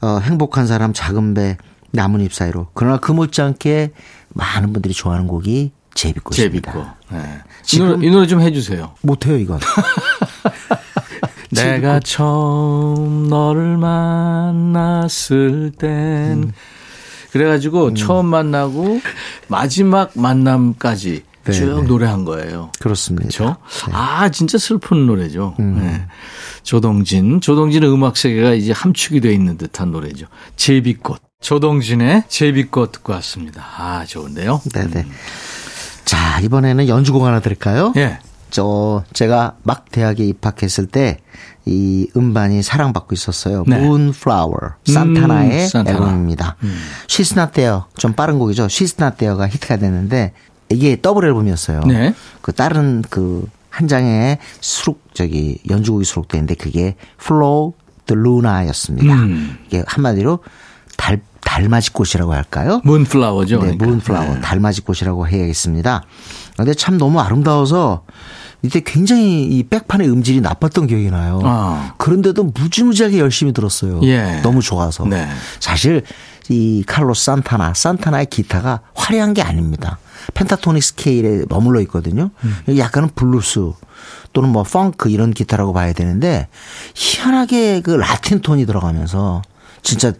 어, 0.00 0.20
행복한 0.22 0.66
사람 0.66 0.92
작은 0.94 1.34
배 1.34 1.56
나뭇잎 1.90 2.32
사이로. 2.32 2.68
그러나 2.74 2.96
그 2.96 3.12
못지않게 3.12 3.90
많은 4.30 4.72
분들이 4.72 4.94
좋아하는 4.94 5.26
곡이 5.26 5.72
제비꽃입니다. 5.94 6.72
제비꽃. 6.72 6.86
네. 7.10 7.18
이, 7.18 7.66
지금- 7.66 7.86
노래, 7.88 8.06
이 8.06 8.10
노래 8.10 8.26
좀 8.26 8.40
해주세요. 8.40 8.94
못해요, 9.02 9.36
이건. 9.36 9.60
내가 11.52 12.00
처음 12.00 13.28
너를 13.28 13.76
만났을 13.76 15.72
땐 15.78 16.44
음. 16.44 16.52
그래가지고 17.32 17.94
처음 17.94 18.26
만나고 18.26 19.00
마지막 19.48 20.12
만남까지 20.14 21.22
네, 21.44 21.52
쭉 21.52 21.80
네. 21.80 21.86
노래한 21.88 22.24
거예요. 22.24 22.70
그렇습니다. 22.78 23.22
그렇죠? 23.26 23.56
아 23.90 24.28
진짜 24.28 24.58
슬픈 24.58 25.06
노래죠. 25.06 25.54
네. 25.58 26.06
조동진, 26.62 27.40
조동진의 27.40 27.92
음악 27.92 28.16
세계가 28.16 28.52
이제 28.52 28.70
함축이 28.72 29.20
돼 29.20 29.32
있는 29.32 29.56
듯한 29.58 29.90
노래죠. 29.90 30.26
제비꽃. 30.56 31.20
조동진의 31.40 32.24
제비꽃 32.28 32.92
듣고 32.92 33.12
왔습니다. 33.14 33.64
아 33.76 34.04
좋은데요. 34.06 34.60
네네. 34.72 35.06
자, 36.04 36.40
이번에는 36.40 36.88
연주곡 36.88 37.24
하나 37.24 37.40
들을까요? 37.40 37.92
예. 37.96 38.18
저 38.52 39.02
제가 39.12 39.56
막 39.64 39.90
대학에 39.90 40.24
입학했을 40.24 40.86
때 40.86 41.18
이 41.64 42.08
음반이 42.16 42.60
사랑받고 42.62 43.14
있었어요. 43.14 43.62
네. 43.68 43.76
Moonflower 43.76 44.72
산타나의 44.84 45.62
음, 45.62 45.68
산타나. 45.68 45.96
앨범입니다. 45.96 46.56
She's 47.06 47.36
Not 47.38 47.52
There 47.52 47.82
좀 47.96 48.14
빠른 48.14 48.40
곡이죠. 48.40 48.66
She's 48.66 49.00
Not 49.00 49.16
There가 49.18 49.46
히트가 49.48 49.76
됐는데 49.76 50.32
이게 50.70 51.00
더블 51.00 51.24
앨범이었어요. 51.26 51.82
네. 51.86 52.14
그 52.40 52.52
다른 52.52 53.02
그 53.02 53.46
한 53.72 53.88
장에 53.88 54.38
수록 54.60 55.02
저기 55.14 55.58
연주곡이 55.70 56.04
수록돼 56.04 56.36
있는데 56.36 56.54
그게 56.54 56.94
Flow 57.20 57.72
the 58.06 58.18
Luna였습니다. 58.20 59.14
음. 59.14 59.58
이게 59.66 59.82
한마디로 59.86 60.40
달 60.98 61.22
달맞이 61.40 61.92
꽃이라고 61.94 62.34
할까요? 62.34 62.82
문플라워죠. 62.84 63.56
네, 63.56 63.62
그러니까. 63.62 63.86
문플라워, 63.86 64.34
네. 64.34 64.40
달맞이 64.42 64.82
꽃이라고 64.82 65.26
해야겠습니다. 65.26 66.02
근데 66.56 66.74
참 66.74 66.98
너무 66.98 67.18
아름다워서 67.20 68.04
이때 68.62 68.80
굉장히 68.80 69.44
이 69.44 69.64
백판의 69.64 70.08
음질이 70.08 70.40
나빴던 70.40 70.86
기억이 70.86 71.10
나요. 71.10 71.40
아. 71.42 71.94
그런데도 71.98 72.44
무지무지하게 72.44 73.18
열심히 73.18 73.52
들었어요. 73.52 74.00
예. 74.04 74.40
너무 74.42 74.62
좋아서. 74.62 75.04
네. 75.04 75.28
사실 75.58 76.02
이 76.48 76.84
칼로스 76.86 77.24
산타나, 77.24 77.74
산타나의 77.74 78.26
기타가 78.26 78.80
화려한 78.94 79.34
게 79.34 79.42
아닙니다. 79.42 79.98
pentatonic 80.34 80.82
scale에 80.82 81.44
머물러 81.48 81.80
있거든요. 81.82 82.30
음. 82.44 82.78
약간은 82.78 83.10
블루스 83.14 83.72
또는 84.32 84.50
뭐 84.50 84.62
펑크 84.62 85.10
이런 85.10 85.32
기타라고 85.32 85.72
봐야 85.72 85.92
되는데 85.92 86.48
희한하게 86.94 87.80
그 87.80 87.90
라틴 87.90 88.40
톤이 88.40 88.66
들어가면서 88.66 89.42
진짜 89.82 90.12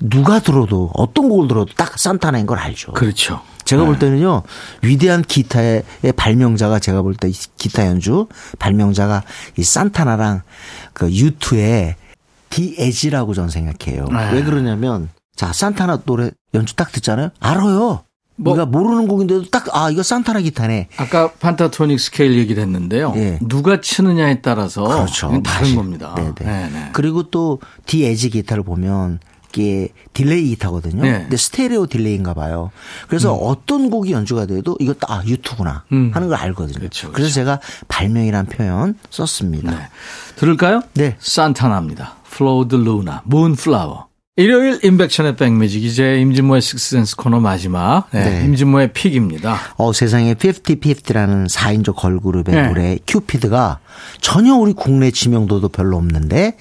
누가 0.00 0.38
들어도 0.40 0.90
어떤 0.94 1.28
곡을 1.28 1.48
들어도 1.48 1.72
딱 1.76 1.98
산타나인 1.98 2.46
걸 2.46 2.58
알죠. 2.58 2.92
그렇죠. 2.92 3.40
제가 3.64 3.84
볼 3.84 3.94
네. 3.94 4.06
때는요 4.06 4.42
위대한 4.82 5.22
기타의 5.22 5.82
발명자가 6.16 6.78
제가 6.78 7.02
볼 7.02 7.14
때 7.16 7.30
기타 7.58 7.86
연주 7.86 8.26
발명자가 8.58 9.24
이 9.58 9.62
산타나랑 9.62 10.42
그 10.94 11.10
유투의 11.12 11.96
디 12.50 12.76
에지라고 12.78 13.34
저는 13.34 13.50
생각해요. 13.50 14.06
네. 14.10 14.32
왜 14.32 14.42
그러냐면 14.42 15.10
자 15.36 15.52
산타나 15.52 16.02
노래 16.06 16.30
연주 16.54 16.74
딱 16.76 16.92
듣잖아요. 16.92 17.30
알아요. 17.40 18.04
뭐- 18.40 18.52
우리가 18.52 18.66
모르는 18.66 19.08
곡인데도 19.08 19.50
딱 19.50 19.66
아 19.74 19.90
이거 19.90 20.02
산타나 20.02 20.40
기타네. 20.40 20.88
아까 20.96 21.32
pentatonic 21.32 21.98
scale 22.00 22.38
얘기를 22.38 22.62
했는데요. 22.62 23.12
예. 23.16 23.38
누가 23.42 23.80
치느냐에 23.80 24.40
따라서 24.40 24.84
그렇죠. 24.84 25.42
다른 25.42 25.42
맞아요. 25.70 25.76
겁니다. 25.76 26.14
네네. 26.16 26.34
네네. 26.70 26.90
그리고 26.94 27.24
또 27.30 27.58
디 27.84 28.04
에지 28.06 28.30
기타를 28.30 28.62
보면 28.62 29.18
이게 29.50 29.88
delay 30.12 30.48
기타거든요. 30.48 31.02
네. 31.02 31.12
근데 31.20 31.36
스테레오 31.36 31.86
delay인가 31.86 32.34
봐요. 32.34 32.70
그래서 33.08 33.32
어떤 33.32 33.90
곡이 33.90 34.12
연주가 34.12 34.46
돼도 34.46 34.76
이거 34.80 34.94
딱 34.94 35.10
아, 35.10 35.22
유투구나 35.24 35.84
음. 35.92 36.10
하는 36.12 36.28
걸 36.28 36.38
알거든요. 36.38 36.78
그렇죠, 36.78 37.12
그래서 37.12 37.32
제가 37.32 37.60
발명이란 37.88 38.46
표현 38.46 38.94
썼습니다. 39.10 39.70
네. 39.70 39.78
들을까요? 40.36 40.82
네. 40.94 41.16
산타나입니다. 41.18 42.16
Flor 42.26 42.68
de 42.68 42.82
Luna, 42.82 43.18
Moonflower. 43.26 44.08
일요일 44.38 44.78
임백천의 44.84 45.34
백뮤직 45.34 45.82
이제 45.82 46.20
임진모의 46.20 46.62
식스센스 46.62 47.16
코너 47.16 47.40
마지막 47.40 48.08
네, 48.12 48.22
네. 48.22 48.44
임진모의 48.44 48.92
pick입니다. 48.92 49.58
어, 49.76 49.92
세상에 49.92 50.34
50-50라는 50.34 51.50
4인조 51.50 51.96
걸그룹의 51.96 52.54
네. 52.54 52.68
노래 52.68 52.98
큐피드가 53.04 53.80
전혀 54.20 54.54
우리 54.54 54.74
국내 54.74 55.10
지명도도 55.10 55.70
별로 55.70 55.96
없는데 55.96 56.56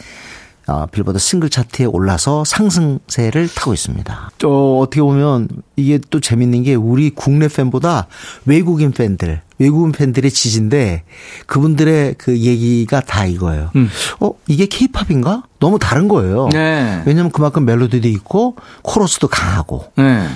어, 0.67 0.85
빌보드 0.91 1.17
싱글 1.17 1.49
차트에 1.49 1.85
올라서 1.85 2.43
상승세를 2.43 3.47
타고 3.53 3.73
있습니다. 3.73 4.31
또 4.37 4.79
어떻게 4.79 5.01
보면 5.01 5.47
이게 5.77 5.99
또 6.09 6.19
재밌는 6.19 6.63
게 6.63 6.75
우리 6.75 7.09
국내 7.09 7.47
팬보다 7.47 8.07
외국인 8.45 8.91
팬들, 8.91 9.41
외국인 9.59 9.93
팬들의 9.93 10.29
지지인데 10.29 11.03
그분들의 11.45 12.15
그 12.17 12.37
얘기가 12.37 12.99
다 13.01 13.25
이거예요. 13.25 13.71
음. 13.75 13.89
어, 14.19 14.31
이게 14.47 14.65
케이팝인가? 14.65 15.43
너무 15.59 15.79
다른 15.79 16.07
거예요. 16.07 16.49
네. 16.51 17.01
왜냐면 17.05 17.31
그만큼 17.31 17.65
멜로디도 17.65 18.07
있고 18.09 18.55
코러스도 18.83 19.27
강하고 19.27 19.91
네. 19.95 20.27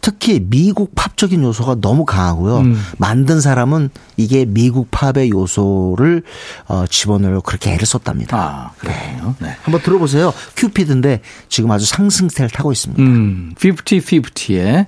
특히 0.00 0.40
미국 0.40 0.94
팝적인 0.94 1.42
요소가 1.42 1.76
너무 1.80 2.04
강하고요. 2.04 2.58
음. 2.58 2.82
만든 2.98 3.40
사람은 3.40 3.90
이게 4.16 4.44
미국 4.44 4.88
팝의 4.90 5.30
요소를 5.30 6.22
어, 6.66 6.84
집어넣으려고 6.88 7.42
그렇게 7.42 7.72
애를 7.72 7.86
썼답니다. 7.86 8.36
아, 8.36 8.70
그래요. 8.78 9.34
네. 9.40 9.56
한번 9.62 9.82
들어보세요. 9.82 10.32
큐피드인데 10.56 11.20
지금 11.48 11.70
아주 11.70 11.86
상승세를 11.86 12.50
타고 12.50 12.72
있습니다. 12.72 13.02
음, 13.02 13.54
50-50의 13.58 14.86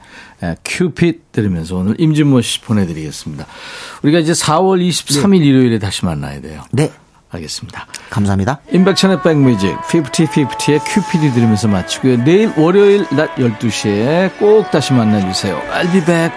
큐핏 0.65 1.33
들으면서 1.33 1.77
오늘 1.77 1.97
임진모 1.99 2.41
씨 2.41 2.61
보내드리겠습니다. 2.61 3.47
우리가 4.03 4.19
이제 4.21 4.33
4월 4.33 4.87
23일 4.87 5.45
일요일에 5.45 5.79
다시 5.79 6.05
만나야 6.05 6.41
돼요. 6.41 6.63
네, 6.73 6.91
알겠습니다. 7.31 7.87
감사합니다. 8.11 8.61
임백천의 8.73 9.23
백뮤직 9.23 9.77
50-50의 9.83 10.81
큐피디 10.85 11.33
들으면서 11.33 11.69
마치고요. 11.69 12.25
내일 12.25 12.53
월요일 12.57 13.07
낮 13.11 13.35
12시에 13.37 14.37
꼭 14.39 14.71
다시 14.71 14.93
만나주세요. 14.93 15.61
I'll 15.73 15.93
be 15.93 16.05
back. 16.05 16.33